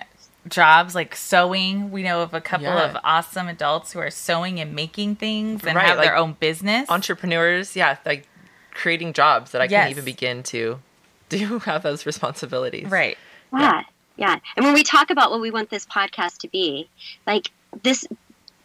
[0.49, 1.91] jobs like sewing.
[1.91, 2.85] We know of a couple Yeah.
[2.91, 6.91] of awesome adults who are sewing and making things and Right, have their own business.
[6.91, 8.27] Entrepreneurs, yeah, like
[8.73, 9.73] creating jobs that I Yes.
[9.85, 10.81] can't even begin to
[11.29, 12.89] do have those responsibilities.
[12.91, 13.17] right.
[13.53, 13.83] Yeah,
[14.17, 14.37] yeah.
[14.57, 16.89] And when we talk about what we want this podcast to be,
[17.27, 17.51] like
[17.83, 18.07] this,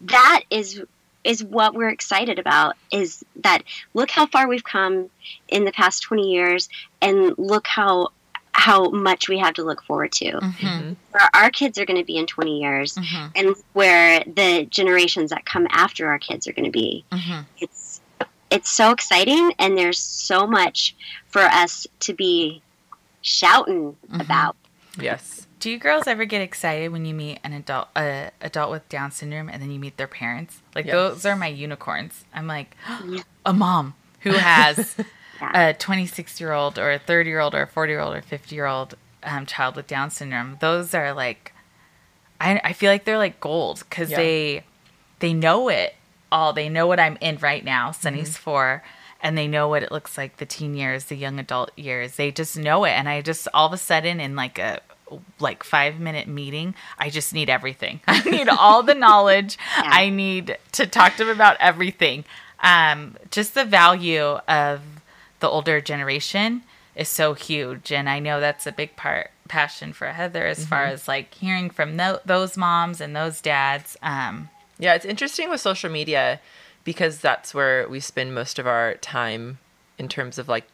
[0.02, 0.82] that is
[1.24, 2.74] is what we're excited about.
[2.90, 3.62] Is that
[3.92, 5.10] look how far we've come
[5.48, 6.68] in the past twenty years,
[7.02, 8.08] and look how
[8.58, 10.32] how much we have to look forward to.
[10.32, 10.66] Mm-hmm.
[10.66, 10.96] Mhm.
[11.12, 13.26] Where our kids are going to be in twenty years, Mm-hmm.
[13.36, 17.04] and where the generations that come after our kids are going to be.
[17.12, 17.40] Mm-hmm.
[17.58, 18.00] It's
[18.50, 20.96] it's so exciting, and there's so much
[21.28, 22.62] for us to be
[23.22, 24.20] shouting Mhm.
[24.20, 24.56] about.
[24.98, 25.46] Yes.
[25.60, 29.10] Do you girls ever get excited when you meet an adult, uh, adult with Down
[29.10, 30.60] syndrome, and then you meet their parents?
[30.74, 30.92] Like Yes.
[30.94, 32.24] those are my unicorns.
[32.34, 33.22] I'm like Yeah.
[33.44, 34.96] a mom who has
[35.40, 35.68] Yeah.
[35.68, 38.22] a 26 year old or a 30 year old or a 40 year old or
[38.22, 40.56] 50 year old um, child with Down syndrome.
[40.60, 41.52] Those are like,
[42.40, 44.16] I, I feel like they're like gold because Yeah.
[44.18, 44.64] they
[45.20, 45.94] they know it
[46.30, 46.52] all.
[46.52, 47.90] They know what I'm in right now.
[47.90, 48.82] Sunny's four.
[49.20, 52.14] And they know what it looks like the teen years, the young adult years.
[52.14, 52.90] They just know it.
[52.90, 54.80] And I just all of a sudden in like a
[55.40, 58.00] like five minute meeting, I just need everything.
[58.06, 59.58] I need all the knowledge.
[59.76, 59.82] Yeah.
[59.86, 62.24] I need to talk to them about everything.
[62.60, 64.80] Um, just the value of
[65.40, 66.62] the older generation
[66.96, 70.84] is so huge, and I know that's a big part passion for Heather as far
[70.84, 70.92] Mm-hmm.
[70.94, 73.96] as like hearing from tho- those moms and those dads.
[74.02, 76.40] Um, Yeah, it's interesting with social media
[76.84, 79.58] because that's where we spend most of our time
[79.98, 80.64] in terms of like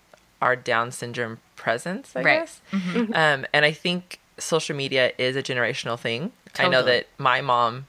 [0.42, 2.38] our Down syndrome presence, I Right.
[2.40, 2.60] guess.
[2.72, 6.32] Um, and I think social media is a generational thing.
[6.58, 7.86] I know that my mom,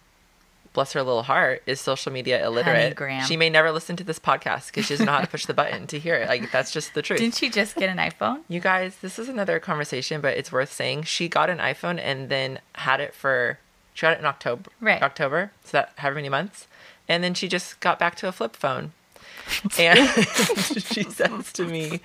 [0.75, 2.95] bless her little heart, is social media illiterate.
[3.25, 5.55] She may never listen to this podcast because she doesn't know how to push the
[5.55, 6.27] button to hear it.
[6.29, 7.19] Like that's just the truth.
[7.19, 8.41] didn't she just get an iPhone?
[8.47, 11.03] You guys, this is another conversation, but it's worth saying.
[11.03, 13.57] She got an iPhone and then had it for
[13.95, 14.69] she got it in October.
[14.79, 15.01] Right.
[15.01, 15.51] October.
[15.63, 16.67] So that however many months.
[17.07, 18.91] And then she just got back to a flip phone.
[19.79, 22.01] And she says to me,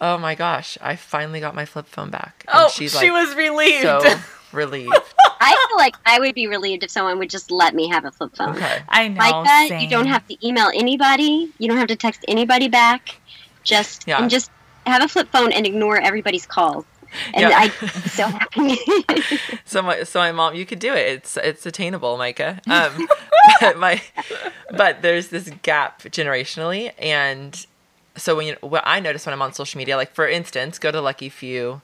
[0.00, 2.44] Oh my gosh, I finally got my flip phone back.
[2.48, 3.82] And Oh, she was relieved.
[3.82, 4.02] so
[4.52, 4.92] relieved.
[5.44, 8.10] I feel like I would be relieved if someone would just let me have a
[8.10, 8.50] flip phone.
[8.56, 8.82] Okay.
[8.88, 9.18] I know.
[9.18, 9.80] Like that, same.
[9.80, 11.52] you don't have to email anybody.
[11.58, 13.20] You don't have to text anybody back.
[13.62, 14.20] Just Yeah.
[14.20, 14.50] and just
[14.86, 16.84] have a flip phone and ignore everybody's calls.
[17.32, 17.58] And Yeah.
[17.58, 18.78] I'd be so happy.
[19.66, 21.06] So my so my mom, you could do it.
[21.08, 22.60] It's it's attainable, Micah.
[22.70, 23.08] Um,
[23.60, 24.02] but my
[24.70, 27.66] but there's this gap generationally, and
[28.16, 30.90] so when you, what I notice when I'm on social media, like for instance, go
[30.90, 31.80] to Lucky Few,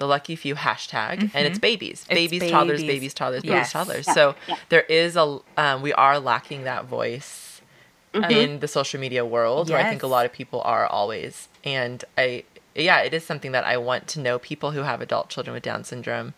[0.00, 2.94] the Lucky Few hashtag, and it's babies, It's babies, toddlers, babies.
[2.96, 3.52] babies, toddlers, Yes.
[3.54, 4.06] babies, toddlers.
[4.08, 4.56] Yeah, So yeah.
[4.70, 7.60] there is a um, we are lacking that voice
[8.28, 12.04] in the social media world, where I think a lot of people are always, and
[12.18, 15.54] I yeah, it is something that I want to know people who have adult children
[15.54, 16.34] with Down syndrome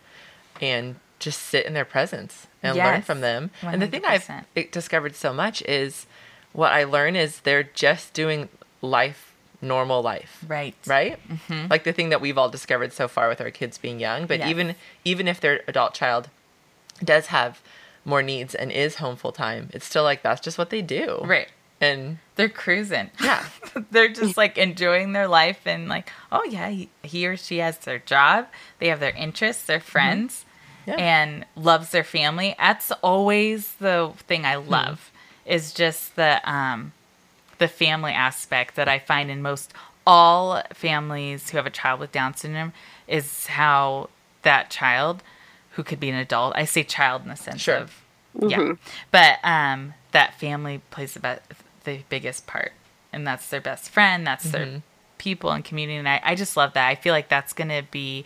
[0.61, 3.51] and just sit in their presence and learn from them.
[3.62, 4.29] And the thing I've
[4.72, 6.07] discovered so much is
[6.53, 8.48] what I learn is they're just doing
[8.81, 9.31] life
[9.62, 10.44] normal life.
[10.46, 10.75] Right.
[10.87, 11.18] Right?
[11.29, 11.68] Mm-hmm.
[11.70, 14.27] Like the thing that we've all discovered so far with our kids being young.
[14.27, 14.51] But Yes.
[14.51, 16.29] even even if their adult child
[17.03, 17.61] does have
[18.05, 21.20] more needs and is home full time, it's still like that's just what they do.
[21.22, 21.48] Right.
[21.81, 23.11] And They're cruising.
[23.22, 23.44] yeah.
[23.90, 27.79] They're just like enjoying their life and like, oh yeah, he, he or she has
[27.79, 28.46] their job,
[28.79, 29.87] they have their interests, their mm-hmm.
[29.90, 30.44] friends,
[30.87, 30.94] Yeah.
[30.94, 32.55] and loves their family.
[32.59, 35.11] That's always the thing I love.
[35.44, 35.53] Hmm.
[35.55, 36.92] Is just the um,
[37.62, 39.72] the family aspect that I find in most
[40.05, 42.72] all families who have a child with Down syndrome
[43.07, 44.11] is how
[44.42, 45.22] that child,
[45.70, 47.77] who could be an adult, I say child in the sense Sure.
[47.77, 48.03] of
[48.37, 48.48] mm-hmm.
[48.48, 48.72] yeah,
[49.12, 52.72] but um, that family plays the be- the biggest part,
[53.12, 54.79] and that's their best friend, that's their mm-hmm.
[55.18, 56.88] people and community, and I, I just love that.
[56.88, 58.25] I feel like that's gonna be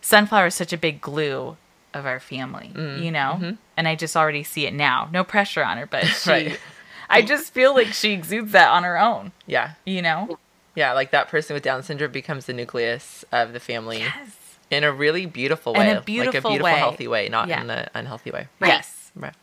[0.00, 1.58] sunflower is such a big glue
[1.92, 3.50] of our family, mm, you know, mm-hmm.
[3.76, 5.10] and I just already see it now.
[5.12, 6.60] No pressure on her, but she, Right.
[7.10, 9.72] I just feel like she exudes that on her own, Yeah.
[9.84, 10.38] you know.
[10.76, 14.30] Yeah, like that person with Down syndrome becomes the nucleus of the family Yes.
[14.70, 15.86] in a really beautiful In way.
[15.90, 16.78] a like a beautiful beautiful, way.
[16.78, 17.60] healthy way, not Yeah.
[17.60, 18.46] in the unhealthy way.
[18.60, 18.68] Right.
[18.68, 19.10] Yes.
[19.16, 19.34] Right.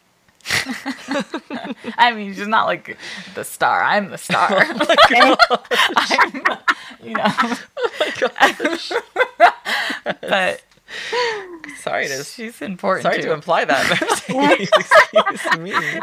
[1.97, 2.97] I mean, she's not like
[3.35, 3.83] the star.
[3.83, 4.65] I'm the star.
[5.19, 5.35] Oh
[5.97, 6.33] I'm,
[7.03, 8.29] you know, oh
[10.21, 10.61] but
[11.79, 13.29] Sorry to she's important sorry too.
[13.29, 13.87] to imply that.
[14.27, 14.59] but
[15.33, 15.99] Excuse me.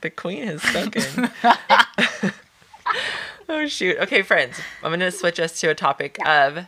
[0.00, 1.30] The queen has spoken.
[3.48, 3.98] oh shoot.
[3.98, 4.60] Okay, friends.
[4.82, 6.66] I'm gonna switch us to a topic of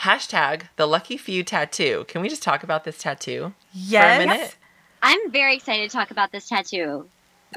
[0.00, 2.04] hashtag the lucky few tattoo.
[2.08, 4.18] Can we just talk about this tattoo yes.
[4.18, 4.56] for a minute?
[5.02, 7.06] I'm very excited to talk about this tattoo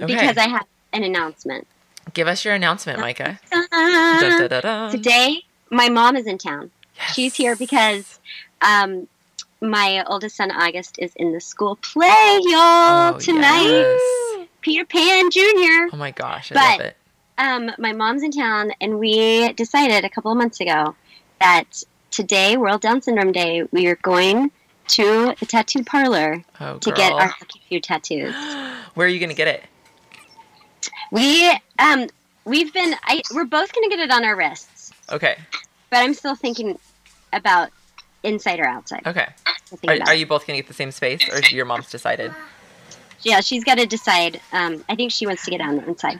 [0.01, 0.13] Okay.
[0.13, 1.65] because I have an announcement.
[2.13, 3.39] Give us your announcement, Micah.
[3.51, 4.19] Ta-da!
[4.19, 4.91] Dun, dun, dun, dun.
[4.91, 6.71] Today, my mom is in town.
[6.95, 7.13] Yes.
[7.13, 8.19] She's here because
[8.61, 9.07] um,
[9.61, 13.63] my oldest son August is in the school play, y'all, Oh, tonight.
[13.63, 14.47] yes.
[14.61, 15.93] Peter Pan Jr.
[15.93, 16.97] Oh my gosh, I But- love it.
[17.39, 20.95] Um, my mom's in town, and we decided a couple of months ago
[21.39, 24.49] that today, World Down Syndrome Day, we are going
[24.87, 26.97] to the tattoo parlor Oh, to girl.
[26.97, 28.33] get our lucky few tattoos.
[28.95, 29.63] Where are you gonna get it?
[31.11, 32.07] We um,
[32.45, 35.37] we've been I, we're both gonna get it on our wrists, Okay.
[35.89, 36.79] but I'm still thinking
[37.33, 37.69] about
[38.23, 39.05] inside or outside.
[39.05, 39.27] Okay.
[39.87, 42.33] Are, are you both gonna get the same space, or your mom's decided?
[43.21, 44.39] Yeah, she's got to decide.
[44.53, 46.19] Um, I think she wants to get on the inside.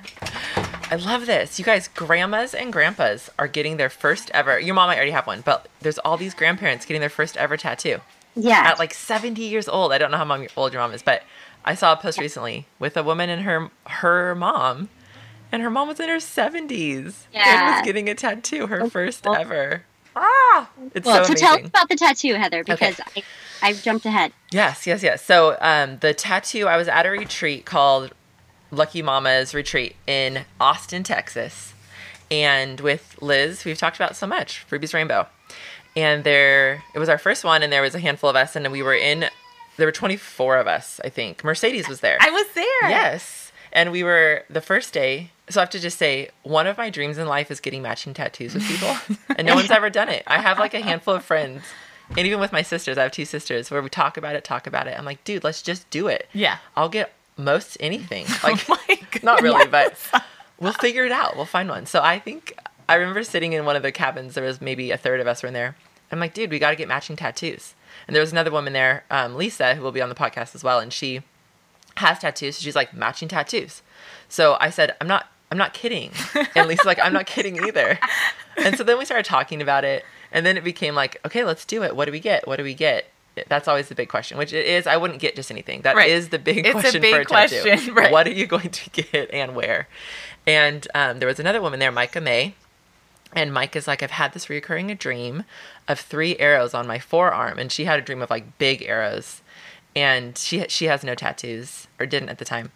[0.90, 1.60] I love this.
[1.60, 4.60] You guys, grandmas and grandpas are getting their first ever.
[4.60, 7.56] Your mom might already have one, but there's all these grandparents getting their first ever
[7.56, 8.00] tattoo
[8.36, 8.64] Yeah.
[8.66, 9.94] at like 70 years old.
[9.94, 11.24] I don't know how mom, old your mom is, but
[11.64, 14.90] I saw a post recently with a woman and her her mom,
[15.52, 19.84] and her mom was in her 70s and was getting a tattoo, her first ever.
[20.20, 23.24] Ah, it's well, so so tell about the tattoo, Heather, because I,
[23.62, 24.34] I jumped ahead.
[24.52, 25.24] Yes, yes, yes.
[25.24, 28.14] So um, the tattoo, I was at a retreat called
[28.72, 31.74] Lucky Mama's Retreat in Austin, Texas,
[32.32, 35.28] and with Liz, we've talked about so much Ruby's Rainbow,
[35.96, 38.72] and there it was our first one, and there was a handful of us, and
[38.72, 39.26] we were in.
[39.78, 41.44] There were twenty four of us, I think.
[41.44, 42.18] Mercedes was there.
[42.20, 42.90] I was there.
[42.90, 43.47] Yes.
[43.78, 45.30] And we were the first day.
[45.50, 48.12] So I have to just say, one of my dreams in life is getting matching
[48.12, 48.98] tattoos with people.
[49.38, 50.24] and no one's ever done it.
[50.26, 51.62] I have like a handful of friends.
[52.10, 54.66] And even with my sisters, I have two sisters where we talk about it, talk
[54.66, 54.98] about it.
[54.98, 56.28] I'm like, dude, let's just do it.
[56.34, 56.58] Yeah.
[56.76, 58.26] I'll get most anything.
[58.44, 59.96] Like, oh my not really, but
[60.60, 61.36] we'll figure it out.
[61.36, 61.86] We'll find one.
[61.86, 62.58] So I think
[62.90, 64.34] I remember sitting in one of the cabins.
[64.34, 65.76] There was maybe a third of us were in there.
[66.12, 67.76] I'm like, dude, we got to get matching tattoos.
[68.08, 70.64] And there was another woman there, um, Lisa, who will be on the podcast as
[70.64, 71.22] well, and she
[71.98, 72.58] has tattoos.
[72.58, 73.82] So she's like matching tattoos.
[74.30, 76.12] So I said, I'm not, I'm not kidding.
[76.56, 78.00] And Lisa's like, I'm not kidding either.
[78.58, 81.64] And so then we started talking about it, and then it became like, okay, let's
[81.66, 81.96] do it.
[81.96, 82.48] What do we get?
[82.48, 83.06] What do we get?
[83.48, 84.88] That's always the big question, which it is.
[84.88, 85.82] I wouldn't get just anything.
[85.82, 86.32] That is Right.
[86.32, 87.62] the big It's a big for a tattoo.
[87.62, 88.12] question, right.
[88.12, 89.88] What are you going to get and where?
[90.48, 92.56] And um, there was another woman there, Micah May.
[93.34, 95.44] And Mike is like, I've had this reoccurring dream
[95.88, 99.42] of three arrows on my forearm, and she had a dream of like big arrows,
[99.98, 102.72] and she she has no tattoos or didn't at the time,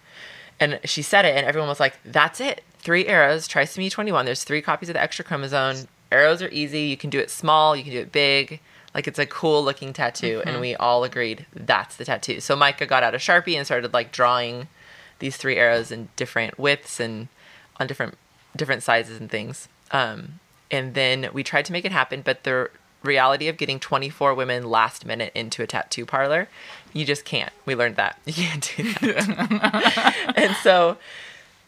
[0.59, 4.25] and she said it, and everyone was like, "That's it, three arrows, trisomy twenty one.
[4.25, 5.87] There's three copies of the extra chromosome.
[6.11, 6.81] Arrows are easy.
[6.81, 8.59] You can do it small, you can do it big.
[8.95, 12.39] Like it's a cool looking tattoo." And we all agreed that's the tattoo.
[12.39, 14.67] So Micah got out a sharpie and started like drawing
[15.19, 17.27] these three arrows in different widths and
[17.79, 18.17] on different
[18.55, 19.67] different sizes and things.
[19.91, 20.39] Um,
[20.71, 22.71] and then we tried to make it happen, but the
[23.03, 26.47] reality of getting 24 women last minute into a tattoo parlor,
[26.93, 27.51] you just can't.
[27.65, 28.19] We learned that.
[28.25, 30.33] You can't do that.
[30.35, 30.97] and so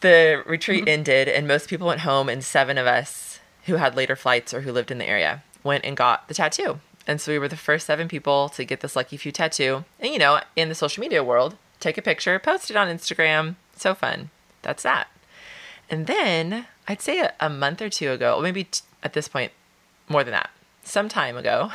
[0.00, 0.90] the retreat mm-hmm.
[0.90, 4.62] ended, and most people went home, and seven of us who had later flights or
[4.62, 6.80] who lived in the area went and got the tattoo.
[7.06, 9.84] And so we were the first seven people to get this lucky few tattoo.
[10.00, 13.56] And you know, in the social media world, take a picture, post it on Instagram.
[13.76, 14.30] So fun.
[14.62, 15.08] That's that.
[15.90, 19.28] And then I'd say a, a month or two ago, or maybe t- at this
[19.28, 19.52] point,
[20.08, 20.50] more than that,
[20.84, 21.70] some time ago,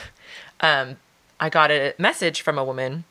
[0.62, 0.97] um,
[1.39, 3.03] I got a message from a woman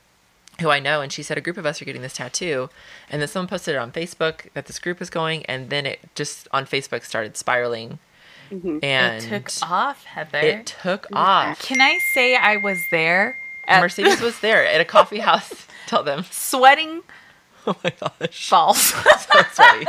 [0.61, 2.69] who I know, and she said a group of us are getting this tattoo.
[3.11, 6.01] And then someone posted it on Facebook that this group was going, and then it
[6.15, 7.99] just on Facebook started spiraling.
[8.51, 8.83] Mhm.
[8.83, 10.39] And it took off, Heather.
[10.41, 11.61] It took off.
[11.61, 13.39] Can I say I was there?
[13.67, 15.67] At Mercedes was there at a coffee house.
[15.87, 16.25] Tell them.
[16.31, 17.03] sweating
[17.67, 18.49] Oh my gosh.
[18.51, 18.79] balls.
[19.29, 19.87] So sweaty.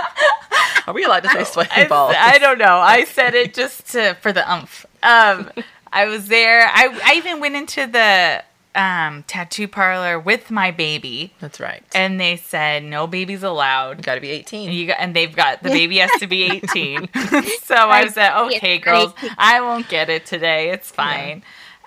[0.85, 2.13] Are we allowed to say sweaty I, balls?
[2.17, 2.77] I don't know.
[2.77, 4.85] I said it just to, for the umph.
[5.01, 5.49] Um,
[5.91, 6.61] I was there.
[6.67, 8.43] I, I even went into the
[8.75, 11.83] um, tattoo parlor with my baby, That's right.
[11.93, 14.03] and they said no babies allowed.
[14.03, 14.71] got to be 18.
[14.71, 17.09] You got, and they've got the baby has to be 18.
[17.63, 20.69] so I said, okay, girls, I won't get it today.
[20.69, 21.43] It's fine.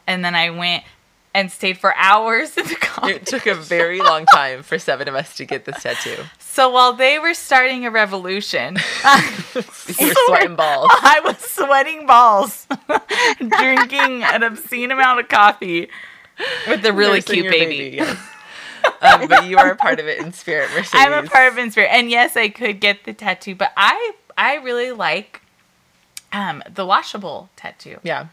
[0.07, 0.85] And then I went
[1.35, 2.77] and stayed for hours in the.
[3.05, 6.25] It took a very long time for seven of us to get this tattoo.
[6.53, 8.77] So while they were starting a revolution,
[9.55, 9.63] You
[10.09, 10.91] were sweating balls.
[10.93, 12.67] I was sweating balls,
[13.39, 15.89] drinking an obscene amount of coffee
[16.69, 17.97] with a really Nursing cute your baby.
[17.97, 18.19] yes.
[19.01, 20.91] um, but you are a part of it in spirit, Mercedes.
[20.95, 24.13] I'm a part of in spirit, and yes, I could get the tattoo, but I
[24.37, 25.41] I really like
[26.33, 28.27] um the washable tattoo, Yeah.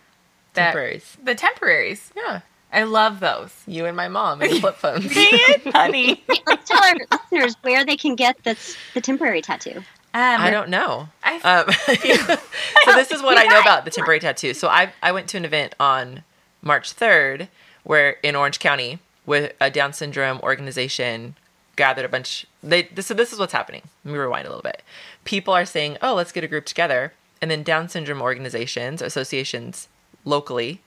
[0.53, 1.15] Temporaries.
[1.23, 2.11] the temporaries.
[2.17, 2.41] Yeah.
[2.71, 3.51] I love those.
[3.65, 5.13] You and my mom and flip phones.
[5.13, 6.23] Dang it, honey.
[6.27, 9.83] Hey, let's tell our listeners where they can get this, the temporary tattoo.
[10.11, 11.09] Um, I don't know.
[11.23, 11.71] I Um,
[12.85, 14.55] so this is what I know about the temporary tattoo.
[14.55, 16.23] So I I went to an event on
[16.63, 17.47] March 3rd
[17.83, 21.35] where in Orange County with a Down syndrome organization
[21.75, 23.83] gathered a bunch they this, so this is what's happening.
[24.03, 24.81] Let me rewind a little bit.
[25.25, 29.87] People are saying, "Oh, let's get a group together." And then Down syndrome organizations, associations
[30.25, 30.81] locally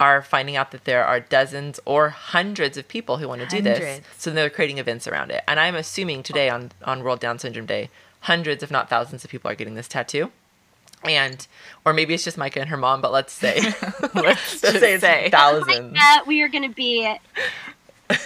[0.00, 3.62] are finding out that there are dozens or hundreds of people who want to do
[3.62, 3.78] this.
[3.78, 4.06] Hundreds.
[4.18, 5.42] So they're creating events around it.
[5.46, 7.90] And I'm assuming today on, on World Down Syndrome Day,
[8.20, 10.30] hundreds, if not thousands, of people are getting this tattoo.
[11.04, 11.46] And,
[11.84, 13.60] or maybe it's just Micah and her mom, but let's say,
[14.14, 15.28] Let's let's just say say.
[15.30, 15.96] thousands.
[16.00, 17.14] Uh, we are going to be.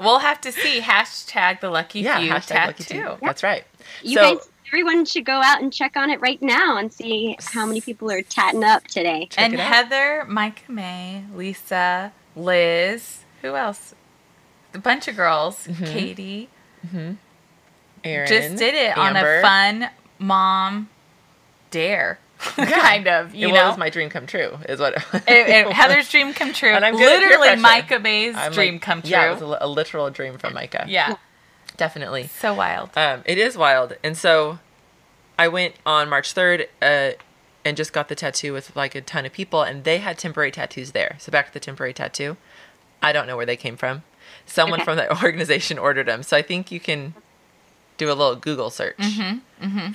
[0.00, 0.80] We'll have to see.
[0.80, 3.02] Hashtag the lucky Yeah, few hashtag lucky tattoo.
[3.02, 3.16] two.
[3.22, 3.64] That's right.
[4.02, 7.36] You so, guys, everyone should go out and check on it right now and see
[7.40, 9.28] how many people are tatting up today.
[9.30, 9.54] Check and.
[9.60, 13.94] Heather, Micah May, Lisa, Liz, who else?
[14.74, 15.68] A bunch of girls.
[15.68, 15.86] Mhm.
[15.86, 16.48] Katie
[18.02, 20.88] Aaron, just did it on a fun mom
[21.70, 23.32] dare, kind of.
[23.32, 26.52] You it know, was my dream come true, is what It- it- Heather's dream come
[26.52, 26.70] true.
[26.70, 27.60] And I'm good at peer Literally, pressure.
[27.62, 29.10] Micah May's I'm dream like- come true.
[29.12, 30.84] Yeah, it was a, a literal dream from Micah.
[30.88, 31.14] yeah,
[31.76, 32.26] Definitely.
[32.26, 32.90] so wild.
[32.96, 33.96] Um, it is wild.
[34.02, 34.58] And so
[35.38, 37.10] I went on March 3rd uh,
[37.64, 40.50] and just got the tattoo with like a ton of people, and they had temporary
[40.50, 41.16] tattoos there.
[41.18, 42.36] So back to the temporary tattoo.
[43.02, 44.02] I don't know where they came from.
[44.46, 44.84] Someone Okay.
[44.84, 46.22] from that organization ordered them.
[46.22, 47.14] So I think you can
[47.96, 48.96] do a little Google search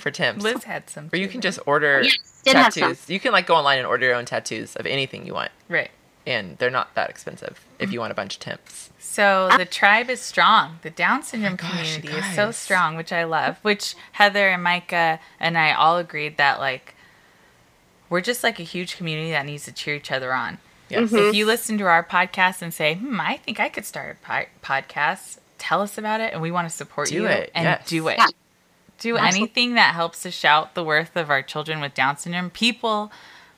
[0.00, 0.42] for Tim's.
[0.42, 1.10] Liz had some.
[1.12, 2.82] Or you can just order Yes, did have some.
[2.82, 3.08] tattoos.
[3.10, 5.50] You can like go online and order your own tattoos of anything you want.
[5.68, 5.90] right.
[6.26, 8.90] And they're not that expensive if you want a bunch of temps.
[8.98, 10.78] So the tribe is strong.
[10.82, 13.56] The Down syndrome Oh gosh, community is so strong, which I love.
[13.62, 16.94] Which Heather and Micah and I all agreed that like
[18.08, 20.58] we're just like a huge community that needs to cheer each other on.
[20.88, 21.10] Yes.
[21.10, 21.28] Mhm.
[21.30, 24.26] If you listen to our podcast and say, "Hmm, I think I could start a
[24.26, 27.64] po- podcast," tell us about it, and we want to support Do you it, and
[27.64, 27.86] yes.
[27.88, 28.18] do it.
[28.18, 28.26] Yeah.
[28.98, 29.40] Do Absolutely.
[29.40, 32.50] anything that helps to shout the worth of our children with Down syndrome.
[32.50, 33.10] People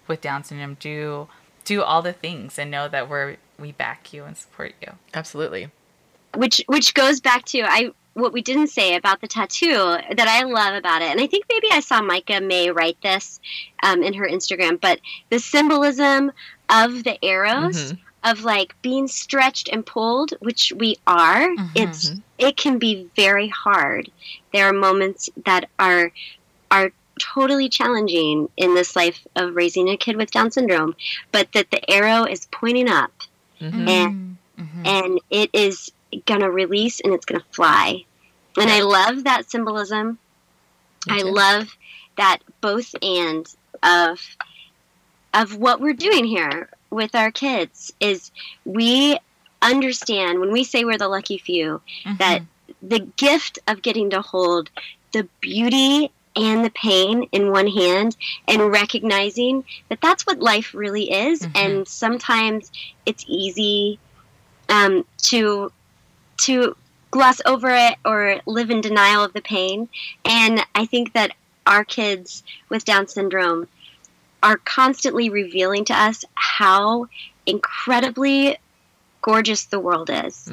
[0.07, 1.29] with Down syndrome do
[1.65, 4.93] do all the things and know that we're we back you and support you.
[5.15, 5.71] Absolutely.
[6.35, 9.75] which which goes back to I what we didn't say about the tattoo
[10.17, 13.41] that I love about it, and I think maybe I saw Micah May write this
[13.83, 15.01] um, in her Instagram, but
[15.31, 16.31] the symbolism
[16.69, 17.99] of the arrows Mhm.
[18.25, 21.49] of like being stretched and pulled, which we are.
[21.49, 21.71] Mhm.
[21.75, 24.11] It's it can be very hard.
[24.53, 26.13] There are moments that are
[26.71, 30.95] are totally challenging in this life of raising a kid with Down syndrome,
[31.31, 33.13] but that the arrow is pointing up
[33.61, 33.89] Mhm.
[33.89, 34.87] And- Mhm.
[34.87, 35.93] and it is
[36.27, 38.05] gonna release and it's gonna fly.
[38.57, 40.19] And I love that symbolism.
[41.09, 41.77] Me I love
[42.17, 43.47] that both and
[43.83, 44.21] of
[45.35, 48.31] of what we're doing here with our kids is
[48.67, 49.19] we
[49.63, 51.81] understand when we say we're the lucky few
[52.19, 52.43] that
[52.83, 54.69] the gift of getting to hold
[55.13, 58.17] the beauty and the pain in one hand
[58.49, 61.41] and recognizing that that's what life really is.
[61.43, 61.51] Mhm.
[61.55, 62.71] and sometimes
[63.07, 63.99] it's easy
[64.69, 65.71] um, to
[66.39, 66.77] to
[67.11, 69.89] gloss over it or live in denial of the pain.
[70.25, 71.33] And i think that
[71.67, 73.69] our kids with down syndrome
[74.43, 77.07] are constantly revealing to us how
[77.47, 78.57] incredibly
[79.21, 80.51] gorgeous the world is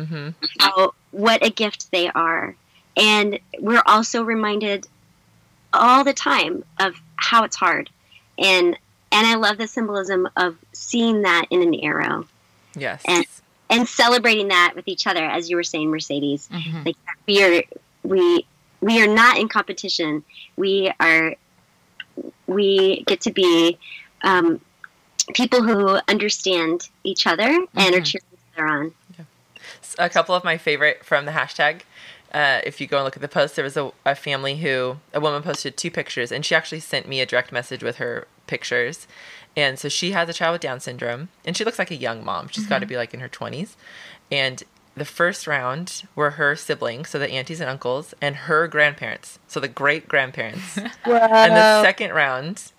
[5.73, 7.89] all the time of how it's hard,
[8.37, 8.77] and
[9.11, 12.27] and I love the symbolism of seeing that in an arrow
[12.75, 13.01] Yes.
[13.05, 13.25] And-
[13.71, 16.47] and celebrating that with each other, as you were saying, Mercedes.
[16.51, 16.85] Mhm.
[16.85, 16.95] Like
[17.27, 17.63] we are
[18.03, 18.45] we
[18.81, 20.23] we are not in competition.
[20.55, 21.35] We are
[22.47, 23.77] we get to be
[24.23, 24.59] um,
[25.33, 27.45] people who understand each other
[27.75, 28.05] and are Mhm.
[28.05, 28.93] cheering each other on.
[29.97, 31.81] a couple of my favorite from the hashtag.
[32.31, 34.97] Uh, if you go and look at the post, there was a, a family who
[35.13, 38.27] a woman posted two pictures, and she actually sent me a direct message with her
[38.47, 39.07] pictures.
[39.55, 42.23] And so she has a child with Down syndrome, and she looks like a young
[42.23, 42.47] mom.
[42.49, 43.75] She's got to be like in her twenties.
[44.31, 44.63] And
[44.95, 49.59] the first round were her siblings, so the aunties and uncles, and her grandparents, so
[49.59, 50.77] the great grandparents.
[50.77, 52.71] and the second round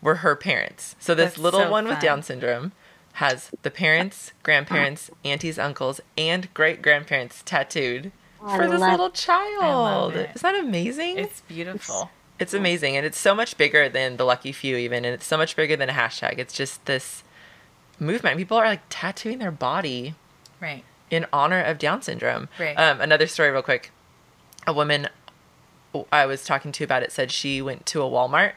[0.00, 0.96] were her parents.
[0.98, 2.00] So this That's little so one with.
[2.00, 2.72] Down syndrome
[3.14, 8.12] has the parents, grandparents, aunties, uncles, and great grandparents tattooed
[8.44, 10.14] I for this love- little child.
[10.14, 11.18] Isn't that amazing?
[11.18, 12.10] It's, beautiful.
[12.38, 12.60] It's beautiful.
[12.60, 15.56] amazing, and it's so much bigger than the lucky few, even, and it's so much
[15.56, 16.38] bigger than a hashtag.
[16.38, 17.22] It's just this
[17.98, 18.36] movement.
[18.38, 20.14] People are like tattooing their body
[20.60, 20.84] Right.
[21.10, 22.48] in honor of Down syndrome.
[22.58, 22.74] Right.
[22.78, 23.90] Um, another story, real quick.
[24.66, 25.08] A woman
[26.12, 28.52] I was talking to about it said she went to a Walmart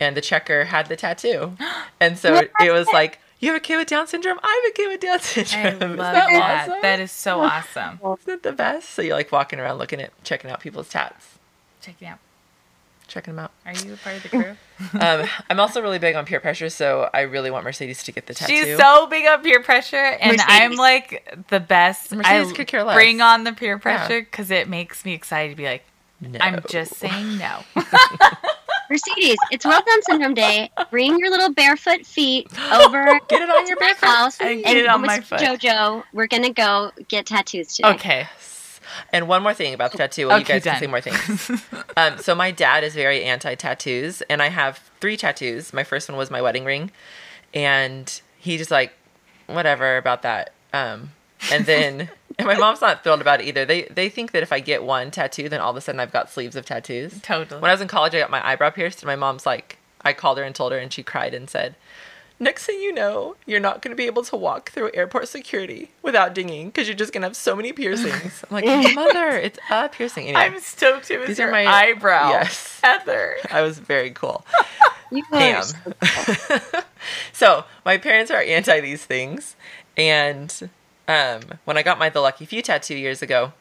[0.00, 1.56] and the checker had the tattoo,
[2.00, 4.38] and so it, it was like, "You have a kid with Down syndrome.
[4.42, 5.66] I have a kid with Down syndrome.
[5.66, 6.28] I syndrome." love that.
[6.30, 6.78] that awesome?
[6.82, 8.00] That is so awesome.
[8.04, 8.88] Isn't that the best?
[8.90, 11.38] So you're like walking around looking at, checking out people's tats,
[11.82, 12.18] Checking out.
[13.08, 13.50] checking them out.
[13.66, 14.56] Are you a part of the crew?
[15.00, 18.26] um, I'm also really big on peer pressure, so I really want Mercedes to get
[18.26, 18.52] the tattoo.
[18.56, 20.46] She's so big on peer pressure, and Mercedes.
[20.48, 22.12] I'm like the best.
[22.12, 22.94] Mercedes I could care less.
[22.94, 25.82] bring on the peer pressure because it makes me excited to be like,
[26.20, 26.38] No.
[26.40, 27.60] I'm just saying no.
[28.90, 30.70] Mercedes, it's World Down Syndrome Day.
[30.90, 34.06] Bring your little barefoot feet over get it on your to my barefoot.
[34.06, 35.40] house And and get it on my foot.
[35.40, 36.04] JoJo.
[36.12, 37.88] We're gonna go get tattoos today.
[37.90, 38.26] okay.
[39.12, 40.28] And one more thing about the tattoo.
[40.28, 41.50] Well, you Okay, guys can say more things.
[41.96, 45.72] um, so my dad is very anti-tattoos, and I have three tattoos.
[45.72, 46.90] My first one was my wedding ring,
[47.54, 48.92] and he just like,
[49.46, 50.52] whatever about that.
[50.74, 51.12] Um,
[51.50, 53.64] and then, and my mom's not thrilled about it either.
[53.64, 56.12] They they think that if I get one tattoo, then all of a sudden I've
[56.12, 57.20] got sleeves of tattoos.
[57.22, 57.60] Totally.
[57.60, 60.12] When I was in college, I got my eyebrow pierced, and my mom's like, I
[60.12, 61.74] called her and told her, and she cried and said,
[62.40, 65.90] Next thing you know, you're not going to be able to walk through airport security
[66.02, 68.42] without dinging because you're just going to have so many piercings.
[68.50, 68.64] I'm like,
[68.96, 70.26] Mother, it's a piercing.
[70.26, 72.30] Anyway, I'm stoked it was These your are my- eyebrow.
[72.30, 72.80] Yes.
[72.82, 73.36] Heather.
[73.50, 74.44] I was very cool.
[75.12, 75.62] You Damn.
[75.62, 75.76] so-
[77.32, 79.54] so my parents are anti these things,
[79.96, 80.68] and
[81.08, 83.52] um, when I got my the lucky few tattoo years ago,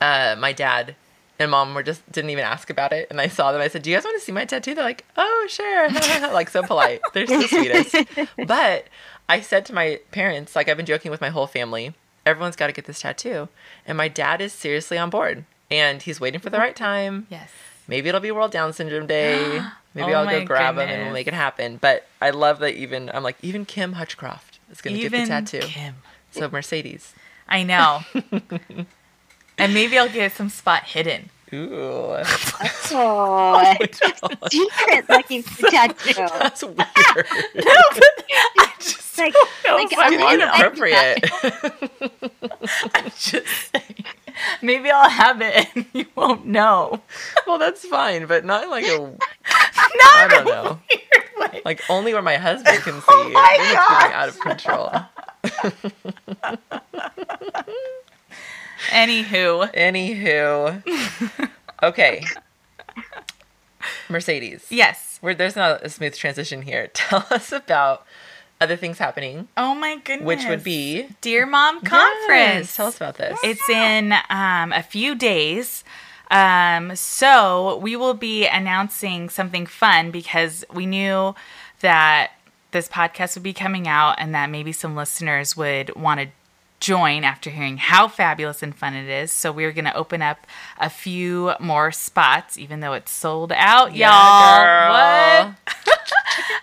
[0.00, 0.96] uh, my dad
[1.38, 3.60] and mom were just didn't even ask about it, and I saw them.
[3.60, 5.88] I said, "Do you guys want to see my tattoo?" They're like, "Oh, sure,"
[6.32, 7.00] like so polite.
[7.12, 7.96] They're so sweetest.
[8.46, 8.86] But
[9.28, 11.94] I said to my parents, like I've been joking with my whole family,
[12.26, 13.48] everyone's got to get this tattoo,
[13.86, 17.26] and my dad is seriously on board, and he's waiting for the right time.
[17.30, 17.50] Yes.
[17.88, 19.60] Maybe it'll be World Down Syndrome Day.
[19.94, 21.76] Maybe Oh I'll go grab him and we'll make it happen.
[21.76, 25.60] But I love that even I'm like even Kim Hutchcroft is gonna get the tattoo.
[25.60, 25.96] Kim.
[26.32, 27.14] So Mercedes.
[27.48, 28.00] I know.
[29.58, 31.30] and maybe I'll get some spot hidden.
[31.54, 32.16] Ooh,
[32.94, 33.76] Oh,
[34.50, 36.12] secret lucky tattoo.
[36.14, 36.76] that's weird.
[37.54, 37.64] No,
[37.94, 38.24] but
[38.58, 39.34] I just Like,
[39.66, 40.34] like, I'm it.
[40.40, 41.30] inappropriate.
[42.94, 44.04] I'm just saying.
[44.62, 47.00] Maybe I'll have it and you won't know.
[47.46, 49.20] well, that's fine, but not like a Not
[49.50, 50.78] I don't know.
[50.90, 51.21] weird
[51.52, 51.62] way.
[51.64, 53.06] like only where my husband can see.
[53.08, 54.90] Oh my Then it's getting out of control.
[58.88, 61.48] Anywho, Anywho,
[61.82, 62.24] okay.
[64.08, 64.66] Mercedes.
[64.70, 65.18] yes.
[65.20, 66.88] Where there's not a smooth transition here.
[66.94, 68.04] Tell us about
[68.60, 70.26] other things happening, Oh my goodness.
[70.26, 72.66] which would be Dear Mom Conference.
[72.68, 73.36] Yes, tell us about this.
[73.42, 75.82] It's in um, a few days.
[76.32, 81.34] Um, so we will be announcing something fun because we knew
[81.80, 82.32] that
[82.72, 86.28] this podcast would be coming out and that maybe some listeners would want to
[86.80, 89.30] join after hearing how fabulous and fun it is.
[89.30, 90.46] So we're going to open up
[90.80, 95.44] a few more spots, even though it's sold out, Yeah, y'all.
[95.44, 95.54] girl.
[95.54, 95.76] What?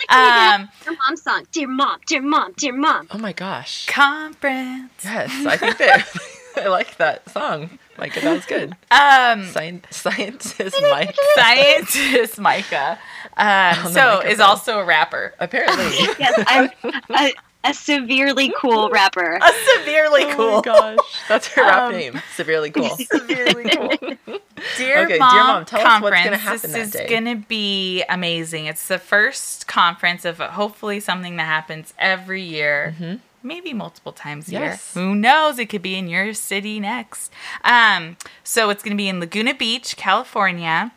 [0.09, 1.45] Um, Dear mom song.
[1.51, 1.99] Dear mom.
[2.07, 2.53] Dear mom.
[2.57, 3.07] Dear mom.
[3.11, 3.85] Oh my gosh.
[3.85, 4.91] conference.
[5.03, 6.07] Yes, I think that
[6.57, 7.77] I like that song.
[7.99, 8.71] Micah, that was good.
[8.91, 11.15] Um, Scien- scientist Mike.
[11.35, 12.97] scientist Micah,
[13.37, 14.31] um, so microphone.
[14.31, 15.33] is also a rapper.
[15.39, 15.85] Apparently.
[16.19, 16.69] Yes, I'm
[17.09, 17.33] a,
[17.65, 19.37] a severely cool rapper.
[19.41, 20.55] A severely Oh cool.
[20.55, 20.61] my
[20.95, 20.97] gosh.
[21.27, 22.21] That's her rap Um, name.
[22.35, 22.89] Severely cool.
[22.89, 23.89] Severely cool.
[24.77, 26.23] Dear, Okay, dear Mom Mom, tell us what's conference.
[26.25, 27.07] gonna happen this that is day.
[27.07, 28.65] going to be amazing.
[28.65, 32.95] It's the first conference of hopefully something that happens every year.
[33.41, 34.61] Maybe multiple times a year.
[34.61, 34.93] Yes.
[34.93, 35.59] Who knows?
[35.59, 37.31] It could be in your city next.
[37.63, 40.91] Um, so it's going to be in Laguna Beach, California.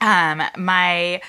[0.00, 1.22] Um, my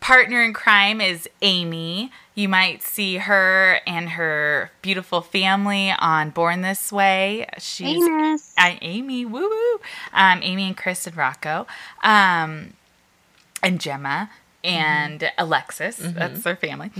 [0.00, 2.10] partner in crime is Amy.
[2.34, 7.46] You might see her and her beautiful family on Born This Way.
[7.58, 8.54] She's Famous.
[8.56, 9.80] I, Amy, woo woo.
[10.12, 11.66] Um, Amy and Chris and Rocco.
[12.02, 12.74] Um,
[13.62, 14.30] and Gemma
[14.64, 15.96] and Alexis.
[15.96, 16.90] That's their family.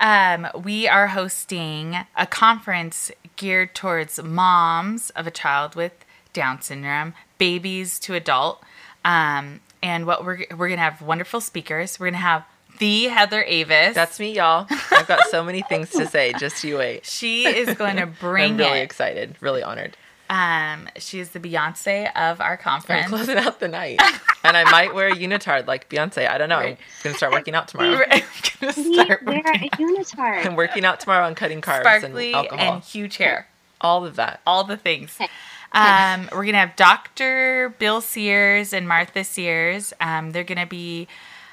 [0.00, 5.92] Um, we are hosting a conference geared towards moms of a child with
[6.32, 8.62] Down syndrome, babies to adult.
[9.04, 11.98] Um, and what we're we're gonna have wonderful speakers.
[11.98, 12.44] We're gonna have
[12.78, 13.94] the Heather Avis.
[13.94, 14.66] That's me, y'all.
[14.90, 16.32] I've got so many things to say.
[16.38, 17.04] Just you wait.
[17.04, 18.82] she is going to bring I'm really it.
[18.84, 19.36] excited.
[19.40, 19.96] Really honored.
[20.32, 23.06] Um, she is the Beyonce of our I'm conference.
[23.08, 24.00] closing out the night,
[24.44, 26.26] and I might wear a unitard like Beyonce.
[26.26, 26.58] I don't know.
[26.58, 27.90] I'm gonna start working out tomorrow.
[27.90, 30.46] We're gonna We start wear working a unitard.
[30.46, 32.74] I'm working out tomorrow on cutting carbs sparkly and alcohol.
[32.76, 33.46] and huge hair.
[33.82, 34.40] All of that.
[34.46, 35.18] all the things.
[35.72, 37.74] Um, we're gonna have Dr.
[37.78, 39.92] Bill Sears and Martha Sears.
[40.00, 41.08] Um, they're gonna be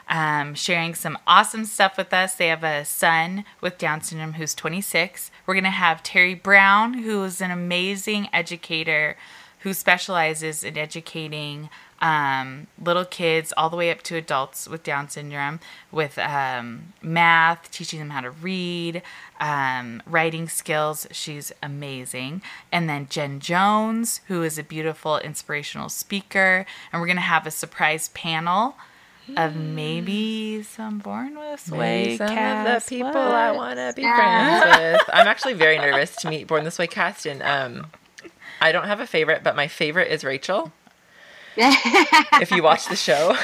[0.10, 2.36] um, sharing some awesome stuff with us.
[2.36, 5.32] They have a son with Down syndrome who's 26.
[5.45, 9.16] We're gonna have Terry Brown, who is an amazing educator
[9.60, 11.70] who specializes in educating
[12.01, 15.60] um, little kids all the way up to adults with Down syndrome
[15.91, 19.01] with um, math, teaching them how to read,
[19.39, 21.07] um, writing skills.
[21.12, 22.41] She's amazing.
[22.72, 26.66] And then Jen Jones, who is a beautiful inspirational speaker.
[26.91, 28.76] And we're going to have a surprise panel
[29.38, 32.68] of maybe some Born This Way some cast.
[32.68, 33.18] of the people What?
[33.32, 34.16] I want to be Yeah.
[34.62, 35.10] friends with.
[35.14, 37.88] I'm actually very nervous to meet Born This Way cast, and um,
[38.62, 40.72] I don't have a favorite, but my favorite is Rachel.
[42.42, 43.36] If you watch the show,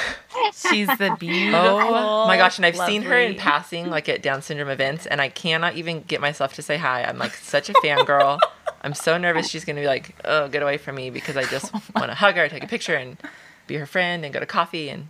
[0.54, 1.60] She's the beautiful.
[1.62, 5.20] oh my gosh, and I've seen her in passing, like at Down syndrome events, and
[5.20, 7.02] I cannot even get myself to say hi.
[7.04, 8.38] I'm like such a fangirl.
[8.82, 11.72] I'm so nervous she's gonna be like, "Oh, get away from me," because I just
[11.94, 13.16] want to hug her, take a picture, and
[13.66, 15.08] be her friend, and go to coffee and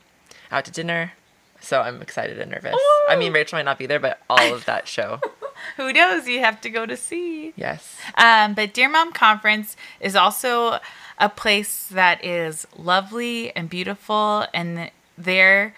[0.50, 1.12] out to dinner.
[1.60, 2.76] So I'm excited and nervous.
[3.08, 5.20] I mean, Rachel might not be there, but all of that show,
[5.78, 6.28] Who knows?
[6.28, 7.52] You have to go to see.
[7.56, 7.96] yes.
[8.16, 10.78] Um, but Dear Mom Conference is also
[11.18, 15.74] a place that is lovely and beautiful and there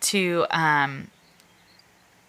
[0.00, 1.08] to, um,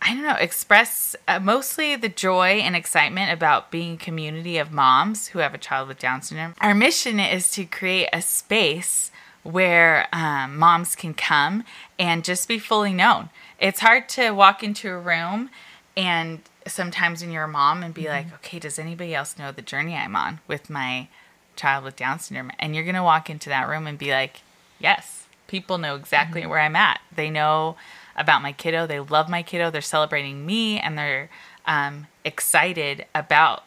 [0.02, 4.72] I don't know, express uh, mostly the joy and excitement about being a community of
[4.72, 6.54] moms who have a child with Down syndrome.
[6.62, 9.12] Our mission is to create a space
[9.48, 11.64] where um, moms can come
[11.98, 13.30] and just be fully known.
[13.60, 15.50] It's hard to walk into a room
[15.96, 19.62] and sometimes when you're a mom and be like, okay, does anybody else know the
[19.62, 21.08] journey I'm on with my
[21.56, 22.52] child with Down syndrome?
[22.60, 24.42] And you're going to walk into that room and be like,
[24.80, 27.00] yes, people know exactly where I'm at.
[27.16, 27.78] They know
[28.16, 28.86] about my kiddo.
[28.86, 29.72] They love my kiddo.
[29.72, 31.30] They're celebrating me and they're
[31.66, 33.66] um, excited about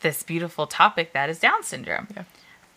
[0.00, 2.08] this beautiful topic that is Down syndrome.
[2.14, 2.24] Yeah.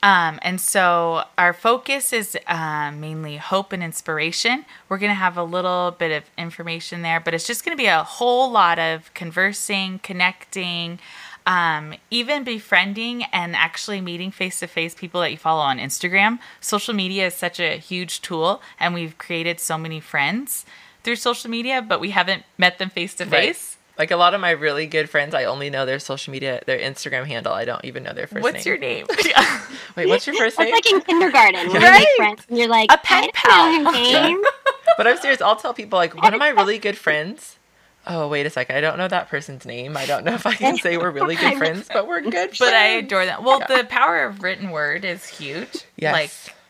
[0.04, 4.66] Um, and so our focus is um, mainly hope and inspiration.
[4.90, 7.82] We're going to have a little bit of information there, but it's just going to
[7.82, 11.00] be a whole lot of conversing, connecting,
[11.46, 16.40] um, even befriending and actually meeting face to face people that you follow on Instagram.
[16.60, 20.66] Social media is such a huge tool, and we've created so many friends
[21.04, 23.78] through social media, but we haven't met them face to face.
[23.98, 26.80] Like a lot of my really good friends, I only know their social media, their
[26.80, 27.54] Instagram handle.
[27.54, 29.06] I don't even know their first What's name.
[29.08, 29.60] What's your name?
[29.96, 30.74] Wait, what's your first That's name?
[30.74, 32.00] like in kindergarten when you Right.
[32.00, 34.12] make friends and you're like, A pen I don't know pal.
[34.12, 34.42] your name.
[34.98, 35.42] But I'm serious.
[35.42, 37.58] I'll tell people like one of my really good friends.
[38.06, 38.76] Oh, wait a second.
[38.76, 39.96] I don't know that person's name.
[39.98, 42.60] I don't know if I can say we're really good friends, but we're good friends.
[42.60, 43.42] but I adore that.
[43.44, 43.78] Well, Yeah.
[43.78, 45.86] the power of written word is huge.
[45.96, 46.14] Yes.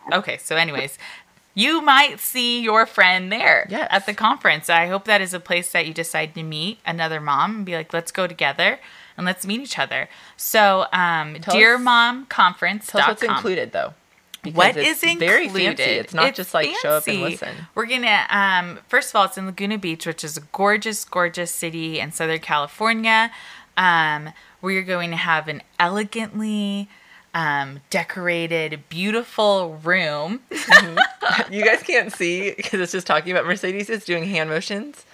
[0.08, 0.98] Like, okay, so anyways,
[1.54, 3.88] you might see your friend there Yes.
[3.92, 4.70] at the conference.
[4.70, 7.76] I hope that is a place that you decide to meet another mom and be
[7.76, 8.80] like, let's go together
[9.18, 10.10] and let's meet each other.
[10.38, 12.88] So, um, Tell Dear us- Mom Conference.
[12.88, 13.94] Tell us what's included though.
[14.54, 15.20] What it's is included?
[15.28, 15.84] Very fancy.
[15.84, 17.56] It's not It's just like show up and listen.
[17.76, 21.50] We're gonna um first of all it's in Laguna Beach, which is a gorgeous, gorgeous
[21.52, 23.32] city in Southern California.
[23.78, 24.32] Um
[24.62, 26.90] we're going to have an elegantly
[27.34, 30.42] um, decorated, beautiful room.
[31.50, 35.06] You guys can't see because it's just talking about Mercedes is doing hand motions.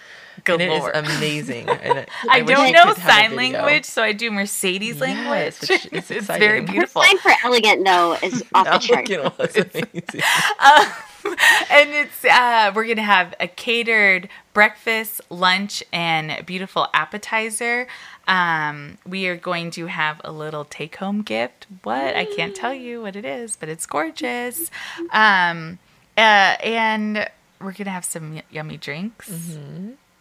[0.47, 1.69] And it is amazing.
[1.83, 4.99] And it- I, wish don't know could have a sign language, so I do Mercedes
[4.99, 5.59] Yes, language.
[5.61, 6.39] which is it's exciting.
[6.47, 7.03] very Her beautiful.
[7.03, 9.09] Sign for elegant though is off the chart.
[9.09, 10.21] Elegant was amazing.
[10.59, 11.35] Um,
[11.71, 17.87] and it's uh, we're gonna have a catered breakfast, lunch, and beautiful appetizer.
[18.29, 21.65] Um, we are going to have a little take-home gift.
[21.83, 24.69] What I can't tell you what it is, but it's gorgeous.
[25.11, 25.79] Um,
[26.15, 27.27] uh, and
[27.59, 29.31] we're gonna have some y- yummy drinks,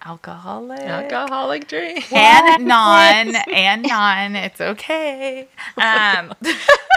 [0.04, 2.10] alcoholic, Alcoholic drink.
[2.12, 4.36] and non and non.
[4.36, 5.46] It's okay.
[5.76, 6.32] Um,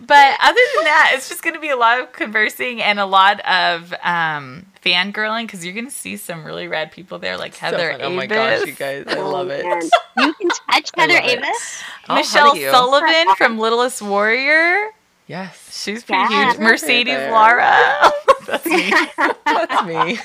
[0.00, 3.06] but other than that, it's just going to be a lot of conversing and a
[3.06, 7.54] lot of um, fangirling because you're going to see some really rad people there, like
[7.54, 8.02] So Heather fun.
[8.02, 9.64] Oh my gosh, you guys, I love it.
[10.18, 11.24] You can touch Heather love.
[11.24, 11.82] Avis.
[12.08, 12.54] I'll Michelle.
[12.56, 14.90] Sullivan from Littlest Warrior.
[15.26, 16.50] Yes, She's pretty Yeah.
[16.52, 16.60] huge.
[16.60, 18.12] Mercedes Lara.
[18.46, 18.92] That's me.
[19.46, 20.18] that's me.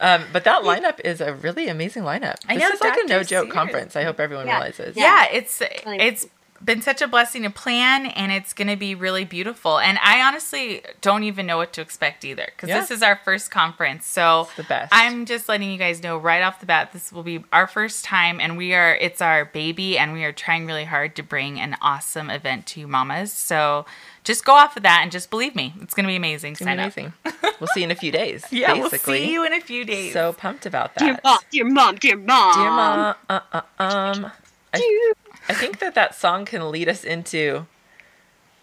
[0.00, 2.34] Um, but that lineup is a really amazing lineup.
[2.48, 3.54] I this know, is like a no joke Sears.
[3.54, 3.96] conference.
[3.96, 4.56] I hope everyone Yeah.
[4.56, 4.96] realizes.
[4.96, 6.26] yeah, it's Really it's
[6.64, 10.20] been such a blessing to plan and it's going to be really beautiful and i
[10.26, 12.80] honestly don't even know what to expect either because Yeah.
[12.80, 14.90] this is our first conference so It's the best.
[14.94, 18.04] i'm just letting you guys know right off the bat this will be our first
[18.04, 21.60] time and we are it's our baby and we are trying really hard to bring
[21.60, 23.84] an awesome event to you mamas so
[24.22, 26.60] just go off of that and just believe me it's going to be amazing It's
[26.62, 27.12] sign be up amazing.
[27.60, 28.42] we'll see you in a few days.
[28.50, 29.12] yeah basically.
[29.12, 31.24] we'll see you in a few days So pumped about Dear that.
[31.24, 32.54] mom, dear mom, dear mom.
[32.54, 34.30] Dear mom, uh, uh, um,
[34.72, 35.12] I,
[35.48, 37.66] I think that that song can lead us into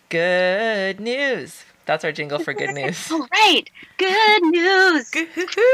[0.09, 1.63] good news.
[1.85, 3.11] That's our jingle for good news.
[3.11, 3.69] All right.
[3.97, 5.11] Good news.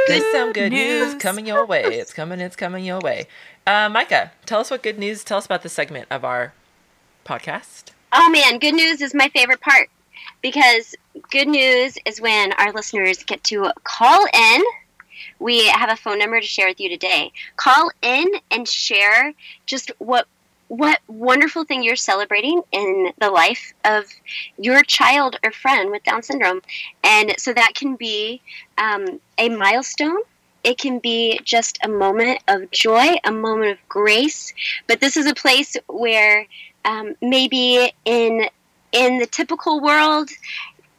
[0.08, 1.84] There's some good news coming your way.
[1.84, 2.40] It's coming.
[2.40, 3.28] It's coming your way.
[3.66, 5.24] Uh, Micah, tell us what good news.
[5.24, 6.54] Tell us about this segment of our
[7.26, 7.92] podcast.
[8.14, 9.90] Oh man, good news is my favorite part
[10.42, 10.96] because
[11.30, 14.64] good news is when our listeners get to call in.
[15.40, 17.32] We have a phone number to share with you today.
[17.58, 19.34] Call in and share
[19.66, 20.28] just what
[20.68, 24.06] what wonderful thing you're celebrating in the life of
[24.58, 26.62] your child or friend with Down syndrome,
[27.04, 28.42] and so that can be
[28.78, 30.20] um, a milestone.
[30.64, 34.54] It can be just a moment of joy, a moment of grace.
[34.88, 36.46] But this is a place where
[36.84, 38.50] um, maybe in
[38.92, 40.30] in the typical world,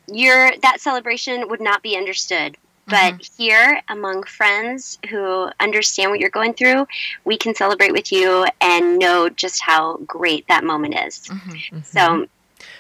[0.06, 2.56] your that celebration would not be understood.
[2.88, 6.86] But here, among friends who understand what you're going through,
[7.24, 11.20] we can celebrate with you and know just how great that moment is.
[11.28, 11.84] Mhm.
[11.84, 12.26] So,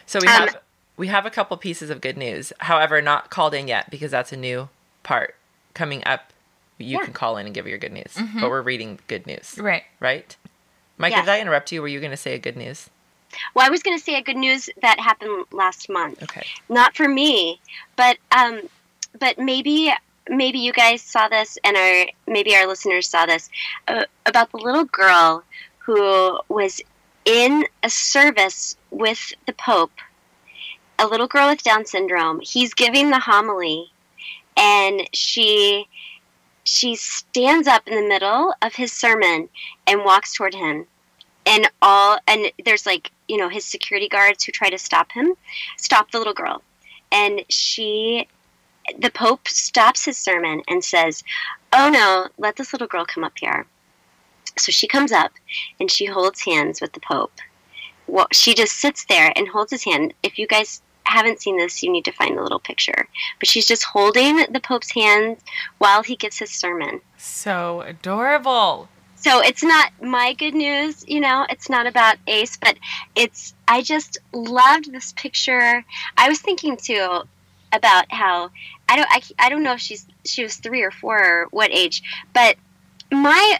[0.06, 0.56] So we Um, have
[0.96, 2.52] we have a couple pieces of good news.
[2.60, 4.68] However, not called in yet because that's a new
[5.04, 5.36] part
[5.74, 6.32] coming up.
[6.78, 7.04] You Yeah.
[7.04, 10.36] can call in and give your good news, but we're reading good news, right right?
[10.96, 11.12] Mike.
[11.12, 11.24] Yes.
[11.26, 11.80] did I interrupt you?
[11.82, 12.88] Were you going to say a good news?
[13.54, 16.22] well, I was going to say a good news that happened last month.
[16.22, 16.46] Okay.
[16.70, 17.60] not for me
[17.94, 18.62] but um
[19.18, 19.92] but maybe
[20.28, 23.48] maybe you guys saw this and our maybe our listeners saw this
[23.88, 25.42] uh, about the little girl
[25.78, 26.80] who was
[27.24, 29.92] in a service with the pope
[30.98, 32.40] a little girl with down syndrome.
[32.40, 33.90] He's giving the homily
[34.56, 35.86] and she
[36.64, 39.48] she stands up in the middle of his sermon
[39.86, 40.86] and walks toward him.
[41.46, 45.34] And all and there's like you know his security guards who try to stop him
[45.76, 46.62] stop the little girl.
[47.10, 48.28] And she
[48.98, 51.22] the pope stops his sermon and says
[51.72, 53.66] oh no let this little girl come up here.
[54.56, 55.32] So she comes up
[55.78, 57.40] and she holds hands with the pope.
[58.06, 60.14] Well she just sits there and holds his hand.
[60.22, 63.08] If you guys haven't seen this you need to find the little picture.
[63.38, 65.38] But she's just holding the pope's hand
[65.78, 67.00] while he gives his sermon.
[67.16, 68.88] So adorable.
[69.20, 72.78] So it's not my good news, you know, it's not about Ace, but
[73.16, 75.84] it's, I just loved this picture.
[76.16, 77.22] I was thinking too
[77.72, 78.50] about how,
[78.88, 81.70] I don't, I, I don't know if she's, she was three or four or what
[81.70, 82.02] age,
[82.32, 82.56] but
[83.10, 83.58] my,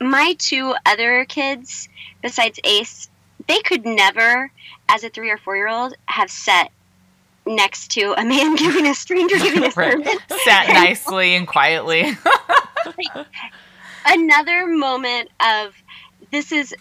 [0.00, 1.88] my two other kids
[2.24, 3.08] besides Ace,
[3.46, 4.50] they could never,
[4.88, 6.70] as a three or four year old, have sat
[7.46, 10.08] next to a man giving a stranger giving a sermon.
[10.44, 12.16] sat nicely and quietly
[14.06, 15.74] another moment of
[16.30, 16.74] this is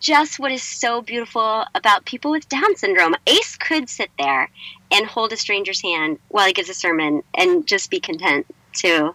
[0.00, 3.14] just what is so beautiful about people with Down syndrome.
[3.26, 4.50] Ace could sit there
[4.90, 9.14] and hold a stranger's hand while he gives a sermon and just be content to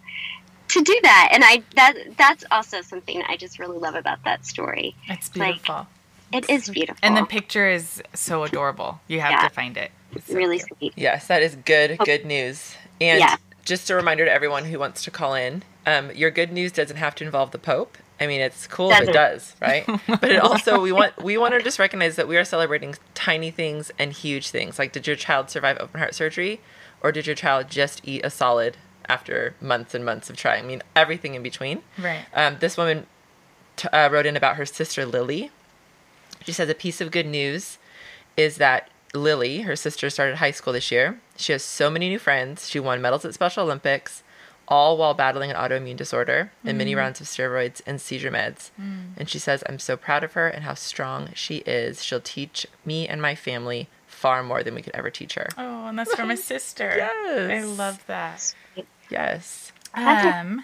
[0.69, 1.29] to do that.
[1.31, 4.95] And I that that's also something I just really love about that story.
[5.07, 5.87] it's Like, beautiful
[6.31, 6.99] It is beautiful.
[7.03, 9.47] and the picture is so adorable you have Yeah.
[9.47, 10.69] to find it It's so really cute.
[10.79, 10.93] sweet.
[10.95, 12.75] Yes, that is good, good news.
[13.01, 13.35] And Yeah.
[13.65, 16.97] just a reminder to everyone who wants to call in, um, your good news doesn't
[16.97, 17.97] have to involve the Pope.
[18.23, 19.13] I mean, it's cool if it Doesn't.
[19.13, 19.85] does, right?
[20.07, 23.51] but it also we want we want to just recognize that we are celebrating tiny
[23.51, 24.79] things and huge things.
[24.79, 26.61] Like, did your child survive open heart surgery,
[27.01, 28.77] or did your child just eat a solid
[29.09, 30.63] after months and months of trying?
[30.63, 31.83] I mean, everything in between.
[31.99, 33.05] right Um, this woman
[33.75, 35.51] t- uh, wrote in about her sister Lily.
[36.45, 37.77] She says a piece of good news
[38.37, 41.19] is that Lily, her sister, started high school this year.
[41.37, 42.67] She has so many new friends.
[42.69, 44.23] She won medals at Special Olympics,
[44.67, 48.71] all while battling an autoimmune disorder and many rounds of steroids and seizure meds.
[49.17, 52.03] And she says, I'm so proud of her and how strong she is.
[52.03, 55.49] She'll teach me and my family far more than we could ever teach her.
[55.57, 57.51] oh and that's from a sister Yes.
[57.51, 58.53] i love that
[59.09, 59.71] Yes.
[59.93, 60.63] Um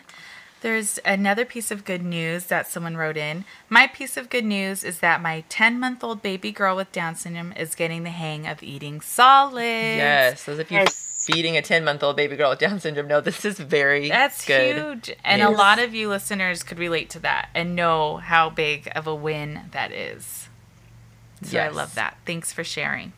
[0.62, 3.45] There's another piece of good news that someone wrote in.
[3.70, 7.16] My piece of good news is that my 10 month old baby girl with Down
[7.16, 9.62] syndrome is getting the hang of eating solids.
[9.97, 11.09] Yes, as if you're Yes.
[11.32, 13.07] Feeding a 10 month old baby girl with Down syndrome.
[13.07, 14.75] No, this is very That's good.
[14.75, 15.15] huge.
[15.23, 19.07] And a lot of you listeners could relate to that and know how big of
[19.07, 20.49] a win that is.
[21.43, 22.17] So I love that.
[22.25, 23.13] Thanks for sharing.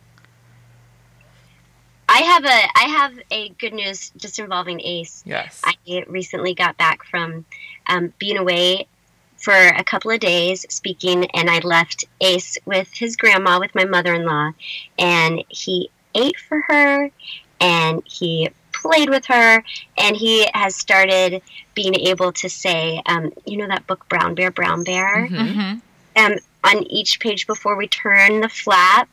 [2.08, 5.22] I have a I have a good news just involving Ace.
[5.24, 5.62] Yes.
[5.64, 7.46] I recently got back from
[7.86, 8.86] um, being away
[9.38, 13.86] for a couple of days speaking, and I left Ace with his grandma, with my
[13.86, 14.52] mother in law,
[14.98, 17.10] and he ate for her
[17.62, 19.62] and he played with her,
[19.96, 21.40] and he has started
[21.74, 25.28] being able to say, um, you know, that book, Brown Bear, Brown Bear?
[25.28, 25.38] Mhm.
[25.38, 25.78] Mm-hmm.
[26.24, 29.08] um, on each page before we turn the flap,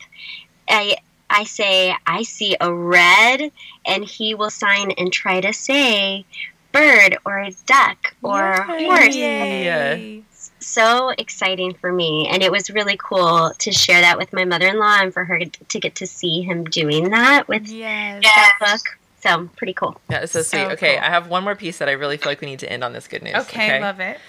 [0.70, 0.98] I
[1.30, 3.52] I say I see a red,
[3.86, 6.26] and he will sign and try to say
[6.72, 8.86] bird or a duck or Yay.
[8.86, 9.16] horse.
[9.16, 10.24] Yay.
[10.70, 15.00] So exciting for me, and it was really cool to share that with my mother-in-law
[15.02, 18.24] and for her to get to see him doing that with Yes.
[18.24, 18.82] that book.
[19.22, 20.00] So pretty cool.
[20.10, 20.74] That is so, So sweet.
[20.74, 21.04] Okay, cool.
[21.06, 22.94] I have one more piece that I really feel like we need to end on
[22.94, 23.36] this good news.
[23.36, 24.20] Okay, I love it.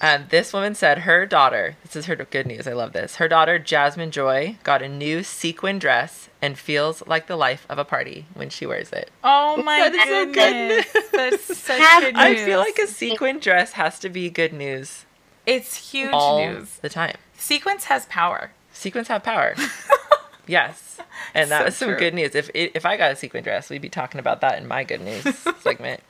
[0.00, 3.16] Um, this woman said her daughter, this is her good news, I love this.
[3.16, 7.78] Her daughter, Jasmine Joy, got a new sequin dress and feels like the life of
[7.78, 9.10] a party when she wears it.
[9.22, 10.94] Oh my That is so good goodness.
[10.94, 11.04] news.
[11.12, 15.04] That's such Have- good I feel like a sequin dress has to be good news
[15.50, 16.76] it's huge all news.
[16.78, 17.16] the time.
[17.36, 18.50] Sequence has power.
[18.72, 19.54] Sequence have power.
[20.46, 20.98] yes.
[21.34, 21.98] And that So was some true.
[21.98, 22.34] good news.
[22.34, 25.00] If if I got a sequin dress, we'd be talking about that in my good
[25.00, 25.24] news
[25.60, 26.02] segment.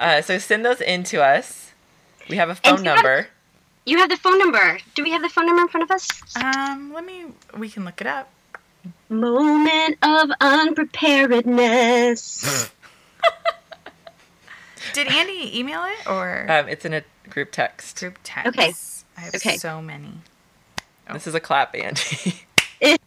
[0.00, 1.72] Uh, so send those in to us.
[2.28, 3.28] We have a phone do you have- number.
[3.86, 4.78] You have the phone number.
[4.94, 6.08] Do we have the phone number in front of us?
[6.36, 7.24] Um, let me.
[7.56, 8.28] We can look it up.
[9.08, 12.70] Moment of unpreparedness.
[14.92, 17.98] Did Andy email it or Um, it's in a group text.
[17.98, 18.48] group text?
[18.48, 18.72] Okay.
[19.16, 19.56] I have Okay.
[19.56, 20.12] so many.
[21.12, 22.34] This is a clap, Andy.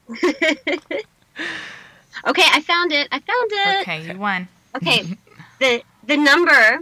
[2.27, 3.07] Okay, I found it.
[3.11, 3.81] I found it.
[3.81, 4.47] Okay, you won.
[4.75, 5.03] Okay.
[5.59, 6.79] the the number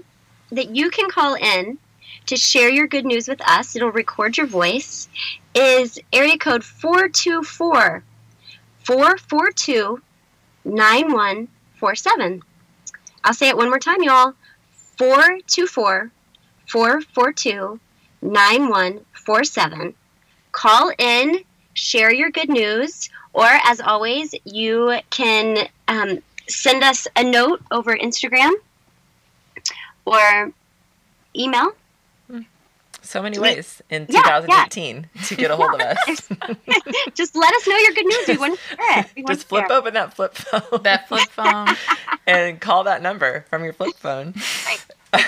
[0.52, 1.78] that you can call in
[2.26, 5.08] to share your good news with us, it'll record your voice,
[5.56, 8.04] is area code 424
[8.84, 10.02] 442
[10.66, 12.42] 9147.
[13.24, 14.34] I'll say it one more time, y'all.
[14.98, 16.12] 424
[16.70, 17.80] 442
[18.22, 19.94] 9147.
[20.52, 21.40] Call in,
[21.74, 27.96] share your good news, or as always, you can um, send us a note over
[27.96, 28.52] Instagram
[30.06, 30.52] or
[31.36, 31.72] email.
[33.02, 34.66] So many ways in Yeah, yeah.
[34.66, 36.30] 2018 to get a hold of us.
[37.16, 38.28] Just let us know your good news.
[38.28, 39.26] We want to share it.
[39.28, 39.72] Just flip it.
[39.72, 41.70] open that flip phone That flip phone.
[42.28, 44.34] and call that number from your flip phone.
[44.66, 44.86] Right.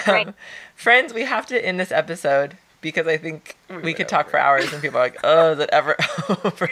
[0.08, 0.34] Right.
[0.82, 4.74] Friends, we have to end this episode because I think we could talk for hours
[4.74, 5.96] and people are like, oh, is it ever
[6.30, 6.68] over?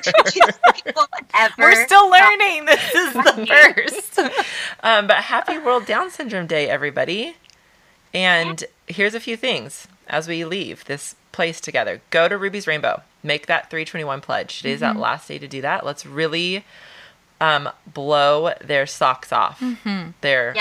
[1.35, 1.53] Ever.
[1.59, 2.65] We're still learning.
[2.65, 4.19] This is the first.
[4.81, 7.35] um, but happy World Down Syndrome Day, everybody.
[8.11, 12.01] And here's a few things as we leave this place together.
[12.09, 13.03] Go to Ruby's Rainbow.
[13.21, 14.57] Make that 321 pledge.
[14.57, 15.85] Today's that last day to do that.
[15.85, 16.65] Let's really
[17.39, 19.61] um, blow their socks off.
[20.21, 20.53] Their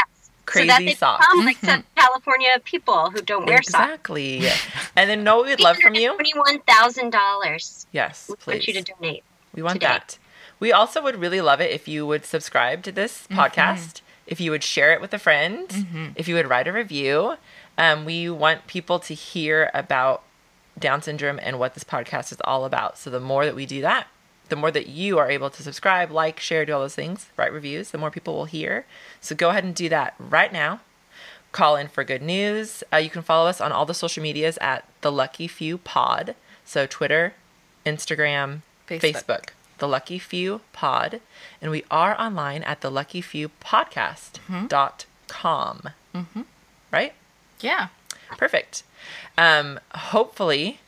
[0.55, 0.63] Yes.
[0.63, 1.27] so that crazy they socks.
[1.27, 3.85] become like some California people who don't wear socks.
[3.85, 4.49] Exactly.
[4.97, 6.15] and then know what we'd love from you?
[6.15, 7.87] Twenty-one thousand dollars.
[7.93, 8.53] Yes, We please.
[8.55, 9.25] want you to donate.
[9.55, 9.87] We want today.
[9.87, 10.19] that.
[10.61, 13.39] We also would really love it if you would subscribe to this Mm-hmm.
[13.41, 17.37] podcast, if you would share it with a friend, if you would write a review.
[17.79, 20.23] Um, we want people to hear about
[20.79, 22.99] Down syndrome and what this podcast is all about.
[22.99, 24.09] So the more that we do that,
[24.49, 27.53] the more that you are able to subscribe, like, share, do all those things, write
[27.53, 28.87] reviews, the more people will hear.
[29.21, 30.81] So go ahead and do that right now.
[31.53, 32.85] Call in for good news.
[32.93, 36.35] Uh, you can follow us on all the social medias at the Lucky Few Pod.
[36.65, 37.35] So Twitter,
[37.87, 39.25] Instagram, Facebook.
[39.25, 39.49] Facebook.
[39.79, 41.21] The Lucky Few Pod.
[41.63, 45.83] And we are online at the Lucky Few Podcast.com.
[46.15, 46.43] Mm-hmm.
[46.93, 47.15] Right?
[47.61, 47.89] Yeah.
[48.37, 48.83] Perfect.
[49.37, 50.81] Um, hopefully.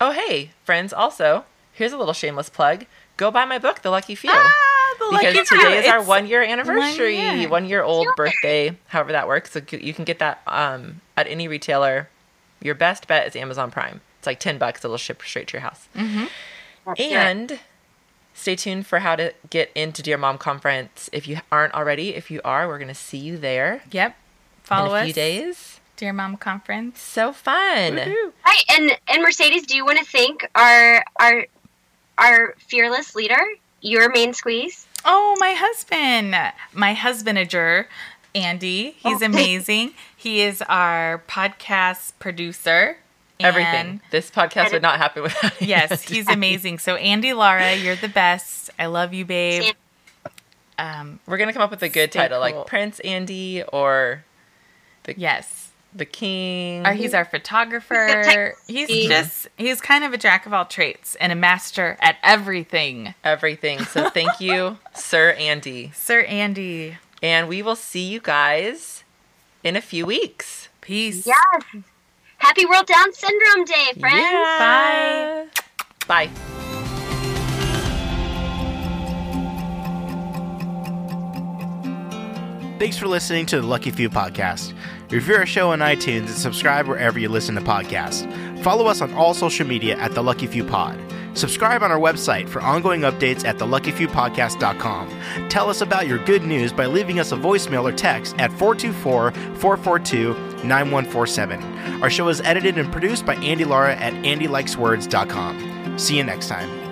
[0.00, 2.86] Oh, hey, friends, also, here's a little shameless plug.
[3.18, 4.30] Go buy my book, The Lucky Few.
[4.32, 5.80] Ah, the because lucky today few.
[5.80, 7.48] is our It's- one year anniversary, year.
[7.48, 9.50] one year old birthday, however that works.
[9.52, 12.08] So you can get that um, at any retailer.
[12.62, 14.00] Your best bet is Amazon Prime.
[14.18, 15.88] It's like 10 bucks, it'll ship straight to your house.
[15.94, 17.12] That's it.
[17.12, 17.60] And
[18.34, 21.10] stay tuned for how to get into Dear Mom Conference.
[21.12, 24.16] If you aren't already, if you are, we're going to see you there Yep.
[24.64, 25.04] Follow in a us.
[25.06, 25.80] few days.
[25.96, 27.00] Dear Mom Conference.
[27.00, 27.96] So fun.
[27.96, 28.32] Woohoo.
[28.46, 31.46] Right, and and Mercedes, do you want to thank our our
[32.18, 33.40] our fearless leader,
[33.80, 34.86] your main squeeze?
[35.04, 36.34] Oh, my husband.
[36.72, 37.86] My husbandager
[38.34, 38.96] Andy.
[38.98, 39.26] He's Oh.
[39.26, 39.92] amazing.
[40.16, 42.98] he is our podcast producer.
[43.40, 44.00] Everything.
[44.10, 45.68] This podcast would not happen without him.
[45.68, 46.14] Yes, Andy.
[46.16, 46.78] he's amazing.
[46.80, 48.68] So Andy, Lara, you're the best.
[48.78, 49.62] I love you, babe.
[49.62, 49.74] Sam-
[50.80, 52.58] Um, We're gonna come up with a good title, cool.
[52.58, 54.24] like Prince Andy or
[55.04, 55.67] the yes.
[55.94, 56.86] The King.
[56.86, 58.54] Or he's our photographer.
[58.66, 59.08] He's Techie.
[59.08, 63.14] just he's kind of a jack of all trades and a master at everything.
[63.24, 63.80] everything.
[63.84, 66.98] So thank you, Sir Andy, Sir Andy.
[67.22, 69.02] and we will see you guys
[69.64, 70.68] in a few weeks.
[70.80, 71.26] Peace.
[71.26, 71.82] Yes.
[72.38, 74.16] Happy World Down Syndrome Day, friends.
[74.20, 75.46] Yeah.
[76.06, 76.30] Bye.
[82.78, 84.72] Thanks for listening to the Lucky Few podcast.
[85.10, 88.26] Review our show on iTunes and subscribe wherever you listen to podcasts.
[88.62, 91.00] Follow us on all social media at The Lucky Few Pod.
[91.34, 95.48] Subscribe on our website for ongoing updates at theluckyfewpodcast.com.
[95.48, 99.30] Tell us about your good news by leaving us a voicemail or text at 424
[99.30, 100.34] 442
[100.64, 102.02] 9147.
[102.02, 105.98] Our show is edited and produced by Andy Lara at andylikeswords.com.
[105.98, 106.87] See you next time.